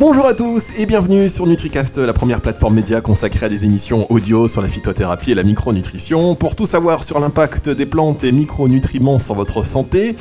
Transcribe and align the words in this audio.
Bonjour 0.00 0.24
à 0.24 0.32
tous 0.32 0.70
et 0.78 0.86
bienvenue 0.86 1.28
sur 1.28 1.46
NutriCast, 1.46 1.98
la 1.98 2.14
première 2.14 2.40
plateforme 2.40 2.74
média 2.74 3.02
consacrée 3.02 3.44
à 3.44 3.48
des 3.50 3.66
émissions 3.66 4.10
audio 4.10 4.48
sur 4.48 4.62
la 4.62 4.68
phytothérapie 4.68 5.32
et 5.32 5.34
la 5.34 5.42
micronutrition. 5.42 6.34
Pour 6.36 6.56
tout 6.56 6.64
savoir 6.64 7.04
sur 7.04 7.20
l'impact 7.20 7.68
des 7.68 7.84
plantes 7.84 8.24
et 8.24 8.32
micronutriments 8.32 9.18
sur 9.18 9.34
votre 9.34 9.62
santé, 9.62 10.16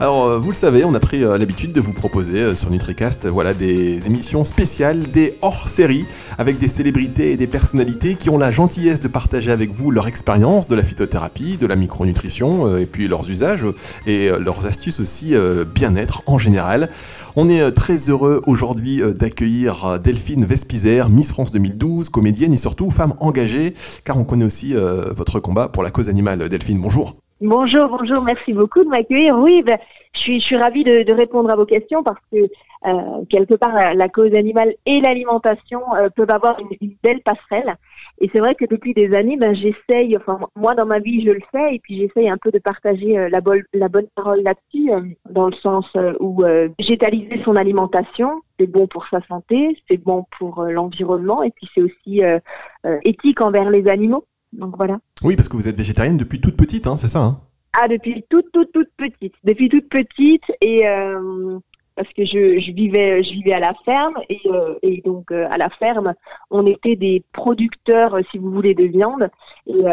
alors, 0.00 0.24
euh, 0.24 0.38
vous 0.38 0.50
le 0.50 0.56
savez, 0.56 0.84
on 0.84 0.94
a 0.94 1.00
pris 1.00 1.22
euh, 1.22 1.38
l'habitude 1.38 1.72
de 1.72 1.80
vous 1.80 1.92
proposer 1.92 2.40
euh, 2.40 2.56
sur 2.56 2.70
NutriCast 2.70 3.26
voilà, 3.26 3.54
des 3.54 4.06
émissions 4.06 4.44
spéciales, 4.44 5.10
des 5.12 5.36
hors-séries, 5.42 6.06
avec 6.38 6.58
des 6.58 6.68
célébrités 6.68 7.32
et 7.32 7.36
des 7.36 7.46
personnalités 7.46 8.16
qui 8.16 8.30
ont 8.30 8.38
la 8.38 8.50
gentillesse 8.50 9.00
de 9.00 9.08
partager 9.08 9.50
avec 9.52 9.70
vous 9.72 9.90
leur 9.90 10.08
expérience 10.08 10.66
de 10.66 10.74
la 10.74 10.82
phytothérapie, 10.82 11.56
de 11.56 11.66
la 11.66 11.76
micronutrition, 11.76 12.76
et 12.76 12.86
puis 12.86 13.06
leurs 13.06 13.30
usages 13.30 13.64
et 14.06 14.30
leurs 14.40 14.66
astuces 14.66 14.98
aussi 14.98 15.34
bien-être 15.74 16.22
en 16.26 16.38
général. 16.38 16.88
On 17.36 17.48
est 17.48 17.70
très 17.72 18.08
heureux 18.08 18.40
aujourd'hui 18.46 19.02
d'accueillir 19.18 20.00
Delphine 20.00 20.44
Vespizer, 20.44 21.08
Miss 21.10 21.30
France 21.30 21.52
2012, 21.52 22.08
comédienne 22.08 22.52
et 22.52 22.58
surtout 22.58 22.90
femme 22.90 23.14
engagée, 23.20 23.74
car 24.04 24.16
on 24.16 24.24
connaît 24.24 24.44
aussi 24.44 24.74
votre 24.74 25.40
combat 25.40 25.68
pour 25.68 25.82
la 25.82 25.90
cause 25.90 26.08
animale. 26.08 26.48
Delphine, 26.48 26.80
bonjour. 26.80 27.21
Bonjour, 27.44 27.88
bonjour, 27.88 28.22
merci 28.22 28.52
beaucoup 28.52 28.84
de 28.84 28.88
m'accueillir. 28.88 29.36
Oui, 29.36 29.64
ben, 29.64 29.76
je, 30.14 30.20
suis, 30.20 30.38
je 30.38 30.44
suis 30.44 30.56
ravie 30.56 30.84
de, 30.84 31.12
répondre 31.12 31.50
à 31.50 31.56
vos 31.56 31.66
questions 31.66 32.04
parce 32.04 32.20
que 32.30 32.36
euh, 32.38 33.24
quelque 33.28 33.56
part, 33.56 33.72
la, 33.96 34.08
cause 34.08 34.32
animale 34.32 34.74
et 34.86 35.00
l'alimentation 35.00 35.80
euh, 35.96 36.08
peuvent 36.08 36.30
avoir 36.30 36.60
une, 36.60 36.94
belle 37.02 37.20
passerelle. 37.20 37.74
Et 38.20 38.30
c'est 38.32 38.38
vrai 38.38 38.54
que 38.54 38.64
depuis 38.64 38.94
des 38.94 39.12
années, 39.12 39.36
ben, 39.36 39.56
j'essaye, 39.56 40.16
enfin 40.16 40.38
moi 40.54 40.76
dans 40.76 40.86
ma 40.86 41.00
vie 41.00 41.24
je 41.26 41.32
le 41.32 41.40
fais, 41.50 41.74
et 41.74 41.80
puis 41.80 41.98
j'essaye 41.98 42.28
un 42.28 42.36
peu 42.36 42.52
de 42.52 42.60
partager 42.60 43.18
euh, 43.18 43.28
la, 43.28 43.40
bol, 43.40 43.64
la, 43.74 43.88
bonne 43.88 44.06
parole 44.14 44.44
là-dessus, 44.44 44.92
euh, 44.92 45.00
dans 45.28 45.48
le 45.48 45.56
sens 45.56 45.86
où 46.20 46.44
végétaliser 46.78 47.42
son 47.44 47.56
alimentation, 47.56 48.40
c'est 48.56 48.68
bon 48.68 48.86
pour 48.86 49.04
sa 49.08 49.20
santé, 49.26 49.76
c'est 49.90 49.96
bon 49.96 50.26
pour 50.38 50.62
l'environnement, 50.62 51.42
et 51.42 51.50
puis 51.50 51.68
c'est 51.74 51.82
aussi 51.82 52.22
éthique 53.04 53.40
envers 53.40 53.68
les 53.68 53.88
animaux. 53.88 54.24
Donc 54.52 54.76
voilà. 54.76 54.98
Oui, 55.22 55.36
parce 55.36 55.48
que 55.48 55.56
vous 55.56 55.68
êtes 55.68 55.76
végétarienne 55.76 56.16
depuis 56.16 56.40
toute 56.40 56.56
petite, 56.56 56.86
hein, 56.86 56.96
c'est 56.96 57.08
ça 57.08 57.20
hein? 57.20 57.40
Ah, 57.80 57.88
depuis 57.88 58.22
toute, 58.28 58.52
toute, 58.52 58.70
toute 58.72 58.90
petite. 58.98 59.34
Depuis 59.44 59.70
toute 59.70 59.88
petite 59.88 60.44
et 60.60 60.86
euh, 60.86 61.58
parce 61.94 62.12
que 62.12 62.24
je, 62.24 62.58
je, 62.58 62.70
vivais, 62.70 63.22
je 63.22 63.32
vivais 63.32 63.54
à 63.54 63.60
la 63.60 63.72
ferme 63.86 64.14
et, 64.28 64.40
euh, 64.46 64.74
et 64.82 65.00
donc 65.02 65.30
euh, 65.30 65.46
à 65.50 65.56
la 65.56 65.70
ferme, 65.70 66.12
on 66.50 66.66
était 66.66 66.96
des 66.96 67.24
producteurs, 67.32 68.18
si 68.30 68.36
vous 68.36 68.50
voulez, 68.50 68.74
de 68.74 68.84
viande. 68.84 69.30
Et, 69.66 69.84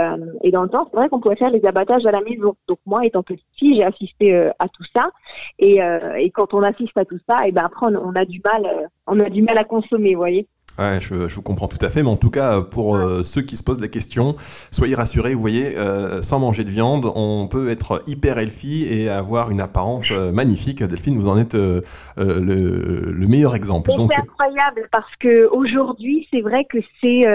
et 0.41 0.51
dans 0.51 0.63
le 0.63 0.69
temps, 0.69 0.87
c'est 0.89 0.97
vrai 0.97 1.07
qu'on 1.09 1.21
pouvait 1.21 1.35
faire 1.35 1.51
les 1.51 1.63
abattages 1.65 2.05
à 2.05 2.11
la 2.11 2.21
maison. 2.21 2.55
Donc 2.67 2.79
moi, 2.85 3.05
étant 3.05 3.23
petite 3.23 3.45
fille, 3.55 3.75
j'ai 3.75 3.83
assisté 3.83 4.35
à 4.35 4.67
tout 4.67 4.83
ça. 4.93 5.11
Et, 5.59 5.79
et 6.17 6.31
quand 6.31 6.53
on 6.53 6.63
assiste 6.63 6.97
à 6.97 7.05
tout 7.05 7.19
ça, 7.29 7.47
et 7.47 7.51
ben 7.51 7.63
après, 7.65 7.85
on, 7.85 7.95
on 7.95 8.15
a 8.15 8.25
du 8.25 8.41
mal, 8.43 8.89
on 9.05 9.19
a 9.19 9.29
du 9.29 9.41
mal 9.43 9.57
à 9.57 9.63
consommer, 9.63 10.15
vous 10.15 10.21
voyez? 10.21 10.47
Ouais, 10.77 11.01
je, 11.01 11.27
je, 11.27 11.35
vous 11.35 11.41
comprends 11.41 11.67
tout 11.67 11.83
à 11.85 11.89
fait, 11.89 12.03
mais 12.03 12.09
en 12.09 12.15
tout 12.15 12.29
cas, 12.29 12.61
pour 12.61 12.95
euh, 12.95 13.23
ceux 13.23 13.41
qui 13.41 13.57
se 13.57 13.63
posent 13.63 13.81
la 13.81 13.89
question, 13.89 14.35
soyez 14.71 14.95
rassurés, 14.95 15.33
vous 15.33 15.41
voyez, 15.41 15.77
euh, 15.77 16.21
sans 16.21 16.39
manger 16.39 16.63
de 16.63 16.69
viande, 16.69 17.11
on 17.15 17.49
peut 17.49 17.69
être 17.69 18.01
hyper 18.07 18.37
healthy 18.37 18.85
et 18.85 19.09
avoir 19.09 19.51
une 19.51 19.59
apparence 19.59 20.09
euh, 20.11 20.31
magnifique. 20.31 20.81
Delphine, 20.81 21.17
vous 21.17 21.27
en 21.27 21.37
êtes 21.37 21.53
le, 21.53 21.83
le, 22.17 23.27
meilleur 23.27 23.55
exemple. 23.55 23.91
C'est 23.95 24.17
incroyable 24.17 24.87
parce 24.91 25.15
que 25.19 25.49
aujourd'hui, 25.51 26.27
c'est 26.31 26.41
vrai 26.41 26.63
que 26.63 26.77
c'est 27.01 27.25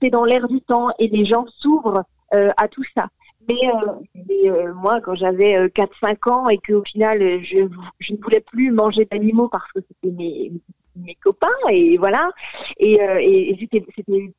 c'est 0.00 0.10
dans 0.10 0.24
l'air 0.24 0.48
du 0.48 0.60
temps 0.62 0.88
et 0.98 1.08
les 1.08 1.24
gens 1.24 1.44
s'ouvrent 1.58 2.04
à 2.32 2.68
tout 2.68 2.84
ça. 2.96 3.08
Mais, 3.48 3.60
mais 4.14 4.50
moi, 4.74 5.00
quand 5.02 5.14
j'avais 5.14 5.68
4-5 5.68 6.32
ans 6.32 6.48
et 6.48 6.56
qu'au 6.56 6.82
final, 6.84 7.20
je, 7.44 7.68
je 8.00 8.12
ne 8.14 8.18
voulais 8.22 8.40
plus 8.40 8.72
manger 8.72 9.06
d'animaux 9.10 9.48
parce 9.48 9.70
que 9.72 9.80
c'était 9.80 10.14
mes 10.16 10.52
mes 10.96 11.14
copains 11.16 11.48
et 11.70 11.96
voilà. 11.98 12.30
Et, 12.78 13.00
euh, 13.00 13.18
et 13.20 13.56
c'était 13.60 13.84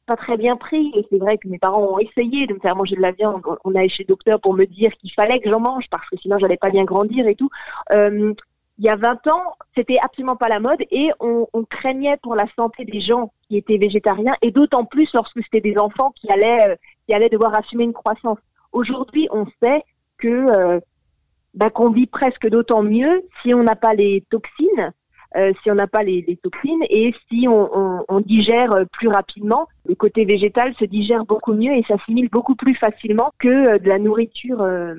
pas 0.06 0.16
très 0.16 0.38
bien 0.38 0.56
pris. 0.56 0.91
Et 0.96 1.06
c'est 1.09 1.18
vrai 1.18 1.38
que 1.38 1.47
mes 1.47 1.59
parents 1.59 1.94
ont 1.94 2.00
essayé 2.00 2.47
de 2.47 2.53
me 2.53 2.59
faire 2.59 2.75
manger 2.75 2.96
de 2.96 3.02
la 3.02 3.12
viande. 3.12 3.41
On 3.63 3.75
a 3.75 3.88
chez 3.88 4.03
le 4.03 4.07
docteur 4.07 4.40
pour 4.40 4.53
me 4.53 4.66
dire 4.66 4.91
qu'il 4.94 5.12
fallait 5.13 5.40
que 5.40 5.50
j'en 5.50 5.59
mange 5.59 5.85
parce 5.90 6.07
que 6.09 6.18
sinon 6.18 6.38
j'allais 6.40 6.57
pas 6.57 6.69
bien 6.69 6.84
grandir 6.84 7.28
et 7.28 7.35
tout. 7.35 7.50
Euh, 7.94 8.34
il 8.78 8.84
y 8.84 8.90
a 8.90 8.96
20 8.97 9.28
ans 9.28 9.53
c'était 9.75 9.97
absolument 10.03 10.35
pas 10.35 10.50
la 10.50 10.59
mode 10.59 10.81
et 10.91 11.09
on, 11.22 11.47
on, 11.53 11.63
craignait 11.63 12.18
pour 12.18 12.35
la 12.35 12.46
santé 12.58 12.84
des 12.84 13.00
gens 13.00 13.31
qui 13.47 13.56
étaient 13.56 13.78
végétariens 13.78 14.35
et 14.41 14.52
d'autant 14.52 14.84
plus 14.84 15.09
lorsque 15.13 15.41
c'était 15.44 15.62
des 15.62 15.78
enfants 15.78 16.12
qui 16.12 16.29
allaient 16.29 16.72
euh, 16.72 16.75
qui 17.08 17.13
allaient 17.13 17.29
devoir 17.29 17.58
assumer 17.58 17.85
une 17.85 17.94
croissance. 17.94 18.38
Aujourd'hui 18.74 19.29
on 19.31 19.46
sait 19.63 19.84
que 20.18 20.28
euh, 20.28 20.79
bah, 21.53 21.69
qu'on 21.69 21.90
vit 21.90 22.08
presque 22.08 22.47
d'autant 22.50 22.84
mieux 22.84 23.24
si 23.41 23.53
on 23.53 23.63
n'a 23.63 23.75
pas 23.75 23.94
les 23.94 24.25
toxines 24.29 24.91
euh, 25.36 25.52
si 25.62 25.72
on 25.72 25.75
n'a 25.75 25.88
pas 25.88 26.03
les, 26.03 26.24
les, 26.28 26.38
toxines 26.38 26.84
et 26.90 27.13
si 27.30 27.47
on, 27.47 27.69
on, 27.74 28.06
on, 28.08 28.19
digère 28.19 28.74
plus 28.94 29.08
rapidement. 29.08 29.68
Le 29.88 29.96
côté 29.96 30.25
végétal 30.25 30.74
se 30.80 30.86
digère 30.86 31.25
beaucoup 31.25 31.53
mieux 31.53 31.74
et 31.74 31.84
s'assimile 31.88 32.30
beaucoup 32.31 32.56
plus 32.56 32.75
facilement 32.75 33.31
que 33.40 33.75
euh, 33.75 33.80
de 33.80 33.88
la 33.88 34.00
nourriture. 34.00 34.62
Euh, 34.62 34.96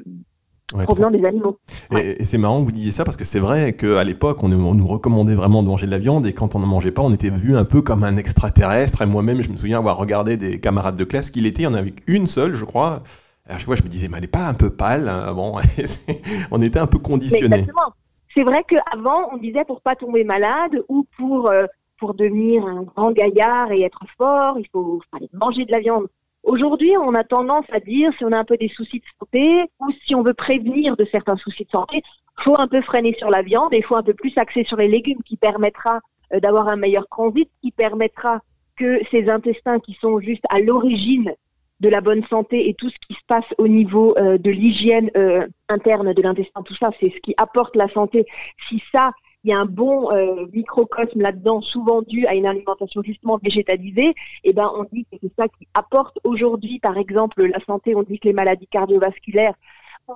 Ouais, 0.75 0.83
provenant 0.83 1.13
des 1.13 1.25
animaux. 1.25 1.61
Ouais. 1.93 2.05
Et, 2.05 2.23
et 2.23 2.25
c'est 2.25 2.39
marrant 2.39 2.59
que 2.59 2.65
vous 2.65 2.73
disiez 2.73 2.91
ça 2.91 3.05
parce 3.05 3.17
que 3.17 3.23
c'est 3.23 3.39
vrai 3.39 3.75
qu'à 3.75 4.03
l'époque, 4.03 4.43
on, 4.43 4.51
on, 4.51 4.75
nous 4.75 4.87
recommandait 4.89 5.37
vraiment 5.37 5.63
de 5.63 5.69
manger 5.69 5.87
de 5.87 5.93
la 5.93 6.01
viande 6.01 6.27
et 6.27 6.33
quand 6.33 6.57
on 6.57 6.59
n'en 6.59 6.67
mangeait 6.67 6.91
pas, 6.91 7.03
on 7.03 7.13
était 7.13 7.31
vu 7.31 7.57
un 7.57 7.65
peu 7.65 7.83
comme 7.83 8.03
un 8.03 8.17
extraterrestre. 8.17 9.01
Et 9.01 9.07
moi-même, 9.07 9.43
je 9.43 9.51
me 9.51 9.57
souviens 9.57 9.79
avoir 9.79 9.97
regardé 9.97 10.37
des 10.37 10.59
camarades 10.61 10.99
de 10.99 11.05
classe 11.05 11.31
qui 11.31 11.41
l'étaient, 11.41 11.63
il 11.63 11.67
y 11.67 11.69
en 11.69 11.75
avait 11.75 11.93
une 12.09 12.27
seule, 12.27 12.57
je 12.57 12.65
crois. 12.65 13.05
À 13.49 13.59
chaque 13.59 13.67
fois, 13.67 13.77
je 13.77 13.85
me 13.85 13.89
disais, 13.89 14.09
mais 14.09 14.17
elle 14.17 14.23
n'est 14.23 14.29
pas 14.29 14.49
un 14.49 14.55
peu 14.55 14.71
pâle. 14.71 15.09
Hein 15.09 15.33
bon, 15.35 15.55
on 16.51 16.61
était 16.61 16.81
un 16.81 16.89
peu 16.89 16.99
conditionné. 16.99 17.59
Exactement. 17.59 17.93
C'est 18.37 18.45
vrai 18.45 18.65
qu'avant, 18.69 19.31
on 19.33 19.39
disait 19.39 19.65
pour 19.65 19.81
pas 19.81 19.95
tomber 19.95 20.23
malade 20.23 20.85
ou 20.89 21.07
pour, 21.17 21.51
euh, 21.51 21.65
pour 21.99 22.13
devenir 22.13 22.67
un 22.67 22.83
grand 22.83 23.11
gaillard 23.11 23.73
et 23.73 23.81
être 23.81 24.05
fort, 24.19 24.59
il 24.59 24.69
faut 24.71 25.01
fallait 25.11 25.31
manger 25.33 25.65
de 25.65 25.73
la 25.73 25.81
viande. 25.81 26.07
Aujourd'hui, 26.43 26.95
on 26.99 27.15
a 27.15 27.25
tendance 27.25 27.65
à 27.73 27.81
dire 27.81 28.13
si 28.19 28.27
on 28.27 28.33
a 28.33 28.39
un 28.39 28.45
peu 28.45 28.59
des 28.59 28.69
soucis 28.69 28.99
de 28.99 29.05
santé 29.19 29.65
ou 29.81 29.87
si 30.05 30.15
on 30.15 30.23
veut 30.23 30.35
prévenir 30.35 30.99
de 30.99 31.07
certains 31.11 31.37
soucis 31.37 31.65
de 31.65 31.71
santé, 31.71 32.03
faut 32.45 32.61
un 32.61 32.69
peu 32.69 32.83
freiner 32.83 33.15
sur 33.15 33.31
la 33.31 33.41
viande 33.41 33.73
et 33.73 33.81
faut 33.81 33.97
un 33.97 34.03
peu 34.03 34.13
plus 34.13 34.35
axer 34.37 34.65
sur 34.65 34.77
les 34.77 34.87
légumes 34.87 35.23
qui 35.25 35.39
permettra 35.39 36.01
euh, 36.35 36.41
d'avoir 36.41 36.69
un 36.69 36.77
meilleur 36.77 37.07
transit, 37.09 37.49
qui 37.63 37.71
permettra 37.71 38.43
que 38.77 39.01
ces 39.11 39.31
intestins 39.31 39.81
qui 39.81 39.95
sont 39.95 40.21
juste 40.21 40.45
à 40.51 40.59
l'origine 40.59 41.33
de 41.81 41.89
la 41.89 42.01
bonne 42.01 42.25
santé 42.27 42.69
et 42.69 42.75
tout 42.75 42.89
ce 42.89 42.97
qui 43.07 43.15
se 43.15 43.25
passe 43.27 43.45
au 43.59 43.69
niveau 43.69 44.17
euh, 44.19 44.39
de 44.39 44.51
l'hygiène 44.51 45.11
euh, 45.17 45.47
interne 45.69 46.13
de 46.13 46.23
l'intestin, 46.23 46.63
tout 46.63 46.75
ça, 46.77 46.91
c'est 47.01 47.11
ce 47.11 47.21
qui 47.21 47.35
apporte 47.37 47.77
la 47.77 47.89
santé. 47.89 48.27
Si 48.69 48.83
ça, 48.93 49.11
il 49.45 49.51
y 49.51 49.55
a 49.55 49.59
un 49.59 49.67
bon 49.67 50.11
euh, 50.11 50.47
microcosme 50.53 51.21
là-dedans, 51.21 51.61
souvent 51.61 52.03
dû 52.03 52.27
à 52.27 52.35
une 52.35 52.47
alimentation 52.47 53.03
justement 53.03 53.39
végétalisée, 53.43 54.09
et 54.09 54.15
eh 54.45 54.53
ben 54.53 54.71
on 54.75 54.85
dit 54.93 55.05
que 55.05 55.19
c'est 55.23 55.33
ça 55.39 55.49
qui 55.49 55.69
apporte 55.75 56.19
aujourd'hui, 56.25 56.81
par 56.81 56.97
exemple, 56.99 57.45
la 57.45 57.61
santé. 57.65 57.95
On 57.95 58.03
dit 58.03 58.19
que 58.19 58.27
les 58.27 58.35
maladies 58.35 58.67
cardiovasculaires 58.67 59.55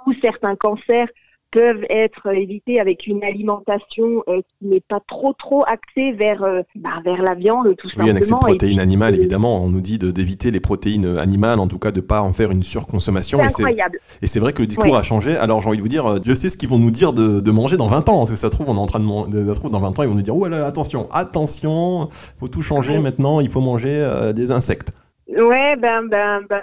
ou 0.06 0.12
certains 0.22 0.56
cancers 0.56 1.09
peuvent 1.50 1.84
être 1.91 2.33
évités 2.33 2.81
avec 2.81 3.06
une 3.06 3.25
alimentation 3.25 4.22
euh, 4.28 4.41
qui 4.41 4.66
n'est 4.66 4.81
pas 4.81 5.00
trop 5.06 5.33
trop 5.33 5.65
axée 5.66 6.12
vers 6.12 6.43
euh, 6.43 6.62
bah, 6.77 7.00
vers 7.05 7.22
la 7.22 7.34
viande 7.34 7.75
tout 7.77 7.88
simplement. 7.88 8.05
Oui, 8.05 8.11
avec 8.11 8.25
ces 8.25 8.34
protéines 8.34 8.77
puis, 8.77 8.81
animales 8.81 9.15
évidemment, 9.15 9.62
on 9.62 9.69
nous 9.69 9.81
dit 9.81 9.99
d'éviter 9.99 10.50
les 10.50 10.61
protéines 10.61 11.19
animales, 11.19 11.59
en 11.59 11.66
tout 11.66 11.78
cas 11.78 11.91
de 11.91 12.00
pas 12.00 12.22
en 12.22 12.33
faire 12.33 12.50
une 12.50 12.62
surconsommation. 12.62 13.38
C'est 13.49 13.62
incroyable. 13.62 13.99
Et 14.22 14.27
c'est 14.27 14.41
vrai 14.41 14.53
que 14.53 14.61
le 14.61 14.66
discours 14.66 14.97
a 14.97 15.03
changé. 15.03 15.37
Alors 15.37 15.61
j'ai 15.61 15.69
envie 15.69 15.78
de 15.78 15.83
vous 15.83 15.88
dire, 15.88 16.06
euh, 16.06 16.19
je 16.25 16.34
sais 16.34 16.49
ce 16.49 16.56
qu'ils 16.56 16.69
vont 16.69 16.78
nous 16.78 16.91
dire 16.91 17.12
de, 17.12 17.41
de, 17.41 17.50
manger 17.50 17.77
dans 17.77 17.88
20 17.88 18.09
ans, 18.09 18.19
parce 18.19 18.31
que 18.31 18.37
ça 18.37 18.50
se 18.50 18.55
trouve 18.55 18.69
on 18.69 18.77
est 18.77 18.78
en 18.78 18.87
train 18.87 19.00
de, 19.00 19.31
de 19.31 19.44
ça 19.44 19.55
se 19.55 19.61
trouve 19.61 19.71
dans 19.71 19.81
20 19.81 19.99
ans 19.99 20.03
ils 20.03 20.09
vont 20.09 20.15
nous 20.15 20.22
dire 20.22 20.37
oh 20.37 20.47
là 20.47 20.59
là 20.59 20.67
attention, 20.67 21.09
attention, 21.11 22.09
faut 22.38 22.49
tout 22.49 22.62
changer 22.62 22.99
maintenant, 22.99 23.41
il 23.41 23.50
faut 23.50 23.61
manger 23.61 23.91
euh, 23.91 24.32
des 24.32 24.50
insectes. 24.53 24.93
Ouais 25.28 25.77
ben 25.77 26.09
ben 26.09 26.41
ben 26.49 26.61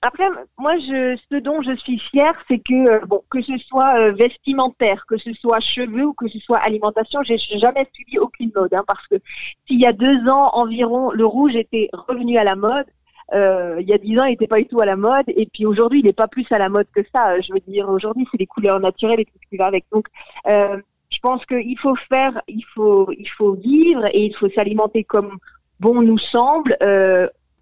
après, 0.00 0.28
moi, 0.58 0.74
ce 0.78 1.40
dont 1.40 1.60
je 1.60 1.74
suis 1.76 1.98
fière, 1.98 2.34
c'est 2.48 2.60
que 2.60 2.88
euh, 2.88 3.00
bon, 3.06 3.22
que 3.30 3.42
ce 3.42 3.58
soit 3.58 3.98
euh, 3.98 4.12
vestimentaire, 4.12 5.04
que 5.08 5.18
ce 5.18 5.32
soit 5.32 5.58
cheveux 5.58 6.06
ou 6.06 6.12
que 6.12 6.28
ce 6.28 6.38
soit 6.38 6.58
alimentation, 6.58 7.22
j'ai 7.24 7.36
jamais 7.36 7.86
suivi 7.92 8.18
aucune 8.18 8.52
mode, 8.54 8.72
hein, 8.74 8.84
parce 8.86 9.04
que 9.08 9.16
s'il 9.66 9.80
y 9.80 9.86
a 9.86 9.92
deux 9.92 10.28
ans 10.28 10.50
environ, 10.52 11.10
le 11.10 11.26
rouge 11.26 11.56
était 11.56 11.88
revenu 11.92 12.36
à 12.36 12.44
la 12.44 12.54
mode. 12.54 12.86
Euh, 13.34 13.76
il 13.80 13.88
y 13.88 13.92
a 13.92 13.98
dix 13.98 14.18
ans, 14.18 14.24
il 14.24 14.30
n'était 14.30 14.46
pas 14.46 14.58
du 14.58 14.66
tout 14.66 14.80
à 14.80 14.86
la 14.86 14.96
mode, 14.96 15.26
et 15.28 15.46
puis 15.52 15.66
aujourd'hui, 15.66 15.98
il 15.98 16.04
n'est 16.04 16.12
pas 16.12 16.28
plus 16.28 16.46
à 16.50 16.58
la 16.58 16.68
mode 16.68 16.86
que 16.94 17.02
ça. 17.12 17.38
Je 17.40 17.52
veux 17.52 17.60
dire, 17.66 17.88
aujourd'hui, 17.88 18.26
c'est 18.30 18.38
les 18.38 18.46
couleurs 18.46 18.80
naturelles 18.80 19.20
et 19.20 19.24
tout 19.24 19.38
ce 19.42 19.48
qui 19.50 19.56
va 19.56 19.66
avec. 19.66 19.84
Donc, 19.92 20.06
je 20.46 21.18
pense 21.20 21.44
qu'il 21.44 21.78
faut 21.78 21.96
faire, 22.08 22.40
il 22.46 22.64
faut, 22.74 23.10
il 23.18 23.28
faut 23.28 23.52
vivre 23.54 24.06
et 24.12 24.26
il 24.26 24.34
faut 24.36 24.48
s'alimenter 24.50 25.02
comme 25.04 25.38
bon 25.80 26.00
nous 26.02 26.18
semble. 26.18 26.76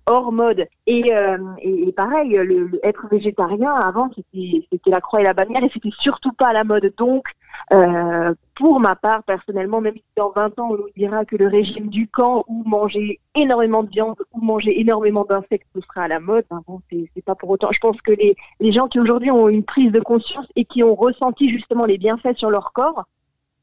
Hors 0.06 0.32
mode. 0.32 0.66
Et, 0.86 1.12
euh, 1.12 1.38
et, 1.60 1.88
et 1.88 1.92
pareil, 1.92 2.30
le, 2.30 2.44
le, 2.44 2.80
être 2.86 3.06
végétarien 3.08 3.72
avant, 3.72 4.10
c'était 4.14 4.66
la 4.86 5.00
croix 5.00 5.20
et 5.20 5.24
la 5.24 5.34
bannière 5.34 5.62
et 5.62 5.70
c'était 5.72 5.90
surtout 5.98 6.32
pas 6.32 6.48
à 6.48 6.52
la 6.52 6.64
mode. 6.64 6.92
Donc, 6.96 7.26
euh, 7.72 8.34
pour 8.54 8.78
ma 8.80 8.94
part, 8.94 9.22
personnellement, 9.24 9.80
même 9.80 9.94
si 9.94 10.04
dans 10.16 10.30
20 10.30 10.58
ans 10.58 10.68
on 10.70 10.76
nous 10.76 10.88
dira 10.96 11.24
que 11.24 11.36
le 11.36 11.48
régime 11.48 11.88
du 11.88 12.06
camp 12.06 12.44
ou 12.46 12.62
manger 12.64 13.20
énormément 13.34 13.82
de 13.82 13.90
viande 13.90 14.16
ou 14.32 14.40
manger 14.40 14.80
énormément 14.80 15.24
d'insectes 15.24 15.66
ce 15.74 15.80
sera 15.80 16.02
à 16.02 16.08
la 16.08 16.20
mode, 16.20 16.44
ben 16.50 16.62
bon, 16.66 16.80
c'est 16.90 17.24
pas 17.24 17.34
pour 17.34 17.50
autant. 17.50 17.70
Je 17.72 17.80
pense 17.80 18.00
que 18.02 18.12
les, 18.12 18.36
les 18.60 18.72
gens 18.72 18.86
qui 18.86 19.00
aujourd'hui 19.00 19.30
ont 19.30 19.48
une 19.48 19.64
prise 19.64 19.90
de 19.90 20.00
conscience 20.00 20.46
et 20.54 20.64
qui 20.64 20.84
ont 20.84 20.94
ressenti 20.94 21.48
justement 21.48 21.84
les 21.84 21.98
bienfaits 21.98 22.36
sur 22.36 22.50
leur 22.50 22.72
corps, 22.72 23.04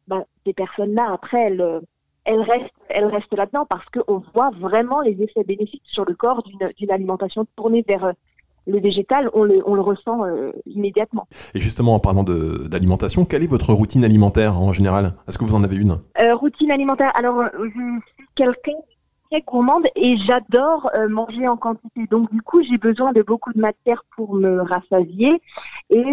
ben, 0.07 0.25
ces 0.45 0.53
personnes-là, 0.53 1.09
après, 1.13 1.43
elles 1.43 1.81
elle 2.25 2.41
reste, 2.41 2.73
elle 2.89 3.05
reste 3.05 3.33
là-dedans 3.33 3.65
parce 3.69 3.85
qu'on 3.89 4.23
voit 4.33 4.51
vraiment 4.59 5.01
les 5.01 5.21
effets 5.21 5.43
bénéfiques 5.43 5.83
sur 5.85 6.05
le 6.05 6.15
corps 6.15 6.43
d'une 6.77 6.91
alimentation 6.91 7.45
tournée 7.55 7.83
vers 7.87 8.13
le 8.67 8.79
végétal, 8.79 9.29
on 9.33 9.43
le, 9.43 9.61
on 9.65 9.75
le 9.75 9.81
ressent 9.81 10.25
euh, 10.25 10.51
immédiatement. 10.65 11.27
Et 11.53 11.59
justement, 11.59 11.95
en 11.95 11.99
parlant 11.99 12.23
d'alimentation, 12.23 13.25
quelle 13.25 13.43
est 13.43 13.49
votre 13.49 13.73
routine 13.73 14.05
alimentaire 14.05 14.59
en 14.59 14.71
général? 14.71 15.13
Est-ce 15.27 15.37
que 15.37 15.43
vous 15.43 15.55
en 15.55 15.63
avez 15.63 15.75
une? 15.75 15.97
Euh, 16.21 16.35
Routine 16.35 16.71
alimentaire, 16.71 17.11
alors 17.15 17.41
euh, 17.41 17.49
je 17.57 17.99
suis 18.15 18.27
quelqu'un 18.35 18.71
très 19.29 19.41
gourmande 19.41 19.85
et 19.95 20.15
j'adore 20.17 20.91
manger 21.09 21.47
en 21.47 21.57
quantité. 21.57 22.05
Donc 22.09 22.31
du 22.31 22.41
coup, 22.41 22.61
j'ai 22.63 22.77
besoin 22.77 23.11
de 23.13 23.21
beaucoup 23.21 23.51
de 23.51 23.59
matière 23.59 24.05
pour 24.15 24.35
me 24.35 24.61
rassasier. 24.61 25.41
Et 25.89 26.03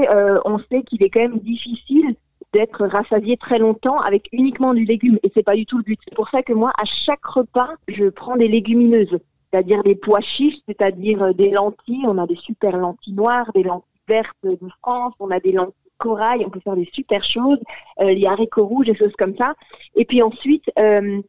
on 0.46 0.58
sait 0.58 0.82
qu'il 0.84 1.02
est 1.02 1.10
quand 1.10 1.20
même 1.20 1.38
difficile 1.38 2.16
d'être 2.52 2.86
rassasié 2.86 3.36
très 3.36 3.58
longtemps 3.58 3.98
avec 4.00 4.28
uniquement 4.32 4.74
du 4.74 4.84
légume. 4.84 5.18
Et 5.22 5.30
c'est 5.34 5.42
pas 5.42 5.54
du 5.54 5.66
tout 5.66 5.78
le 5.78 5.84
but. 5.84 6.00
C'est 6.04 6.14
pour 6.14 6.28
ça 6.30 6.42
que 6.42 6.52
moi, 6.52 6.72
à 6.80 6.84
chaque 6.84 7.24
repas, 7.24 7.70
je 7.88 8.08
prends 8.08 8.36
des 8.36 8.48
légumineuses 8.48 9.18
c'est-à-dire 9.52 9.82
des 9.82 9.96
pois 9.96 10.20
chiches, 10.20 10.58
c'est-à-dire 10.68 11.22
euh, 11.22 11.32
des 11.32 11.50
lentilles. 11.50 12.04
On 12.06 12.18
a 12.18 12.26
des 12.26 12.36
super 12.36 12.76
lentilles 12.76 13.14
noires, 13.14 13.50
des 13.52 13.62
lentilles 13.62 13.86
vertes 14.08 14.36
de 14.44 14.58
France, 14.80 15.14
on 15.18 15.30
a 15.30 15.40
des 15.40 15.52
lentilles 15.52 15.74
corail, 15.98 16.44
on 16.46 16.50
peut 16.50 16.60
faire 16.60 16.76
des 16.76 16.88
super 16.92 17.22
choses, 17.22 17.58
euh, 18.00 18.12
les 18.12 18.26
haricots 18.26 18.66
rouges, 18.66 18.86
des 18.86 18.96
choses 18.96 19.12
comme 19.18 19.36
ça. 19.36 19.54
Et 19.94 20.04
puis 20.04 20.22
ensuite, 20.22 20.64
euh, 20.78 21.20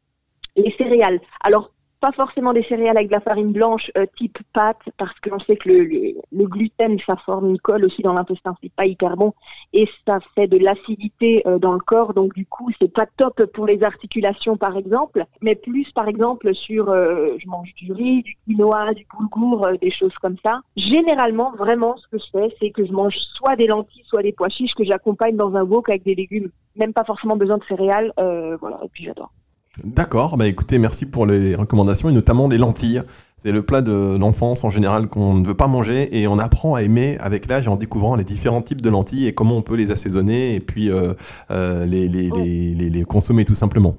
les 0.55 0.75
céréales. 0.77 1.19
Alors, 1.41 1.71
pas 2.01 2.11
forcément 2.11 2.51
des 2.51 2.63
céréales 2.63 2.97
avec 2.97 3.09
de 3.09 3.13
la 3.13 3.21
farine 3.21 3.51
blanche 3.51 3.91
euh, 3.95 4.07
type 4.17 4.39
pâte 4.53 4.81
parce 4.97 5.17
qu'on 5.19 5.37
sait 5.39 5.55
que 5.55 5.69
le, 5.69 5.83
le, 6.31 6.47
gluten 6.47 6.97
ça 7.07 7.15
forme 7.25 7.49
une 7.51 7.59
colle 7.59 7.85
aussi 7.85 8.01
dans 8.01 8.13
l'intestin 8.13 8.55
c'est 8.61 8.73
pas 8.73 8.87
hyper 8.87 9.15
bon 9.15 9.33
et 9.71 9.87
ça 10.07 10.17
fait 10.33 10.47
de 10.47 10.57
l'acidité 10.57 11.43
euh, 11.45 11.59
dans 11.59 11.73
le 11.73 11.79
corps 11.79 12.15
donc 12.15 12.33
du 12.33 12.47
coup 12.47 12.71
c'est 12.81 12.91
pas 12.91 13.05
top 13.17 13.45
pour 13.53 13.67
les 13.67 13.83
articulations 13.83 14.57
par 14.57 14.75
exemple 14.77 15.25
mais 15.41 15.53
plus 15.53 15.91
par 15.91 16.07
exemple 16.07 16.55
sur 16.55 16.89
euh, 16.89 17.35
je 17.37 17.47
mange 17.47 17.71
du 17.75 17.93
riz 17.93 18.23
du 18.23 18.35
quinoa 18.45 18.95
du 18.95 19.05
boulgour 19.13 19.67
des 19.79 19.91
choses 19.91 20.15
comme 20.21 20.37
ça. 20.43 20.61
Généralement 20.75 21.51
vraiment 21.51 21.95
ce 21.97 22.07
que 22.07 22.17
je 22.17 22.29
fais 22.31 22.55
c'est 22.59 22.71
que 22.71 22.83
je 22.83 22.91
mange 22.91 23.15
soit 23.35 23.55
des 23.55 23.67
lentilles 23.67 24.03
soit 24.05 24.23
des 24.23 24.33
pois 24.33 24.49
chiches 24.49 24.73
que 24.73 24.83
j'accompagne 24.83 25.37
dans 25.37 25.55
un 25.55 25.63
wok 25.63 25.89
avec 25.89 26.03
des 26.03 26.15
légumes. 26.15 26.49
Même 26.75 26.93
pas 26.93 27.03
forcément 27.03 27.37
besoin 27.37 27.59
de 27.59 27.63
céréales 27.65 28.11
voilà 28.17 28.79
et 28.83 28.89
puis 28.91 29.03
j'adore 29.03 29.31
D'accord, 29.85 30.35
bah 30.35 30.47
écoutez, 30.47 30.79
merci 30.79 31.09
pour 31.09 31.25
les 31.25 31.55
recommandations 31.55 32.09
et 32.09 32.11
notamment 32.11 32.49
les 32.49 32.57
lentilles. 32.57 33.03
C'est 33.37 33.53
le 33.53 33.61
plat 33.61 33.81
de 33.81 34.17
l'enfance 34.17 34.65
en 34.65 34.69
général 34.69 35.07
qu'on 35.07 35.33
ne 35.33 35.47
veut 35.47 35.55
pas 35.55 35.67
manger 35.67 36.19
et 36.19 36.27
on 36.27 36.39
apprend 36.39 36.75
à 36.75 36.81
aimer 36.81 37.17
avec 37.21 37.47
l'âge 37.47 37.69
en 37.69 37.77
découvrant 37.77 38.17
les 38.17 38.25
différents 38.25 38.61
types 38.61 38.81
de 38.81 38.89
lentilles 38.89 39.27
et 39.27 39.33
comment 39.33 39.55
on 39.55 39.61
peut 39.61 39.75
les 39.75 39.91
assaisonner 39.91 40.55
et 40.55 40.59
puis 40.59 40.91
euh, 40.91 41.13
euh, 41.51 41.85
les, 41.85 42.09
les, 42.09 42.29
les, 42.31 42.89
les, 42.89 43.03
consommer 43.05 43.45
tout 43.45 43.55
simplement. 43.55 43.95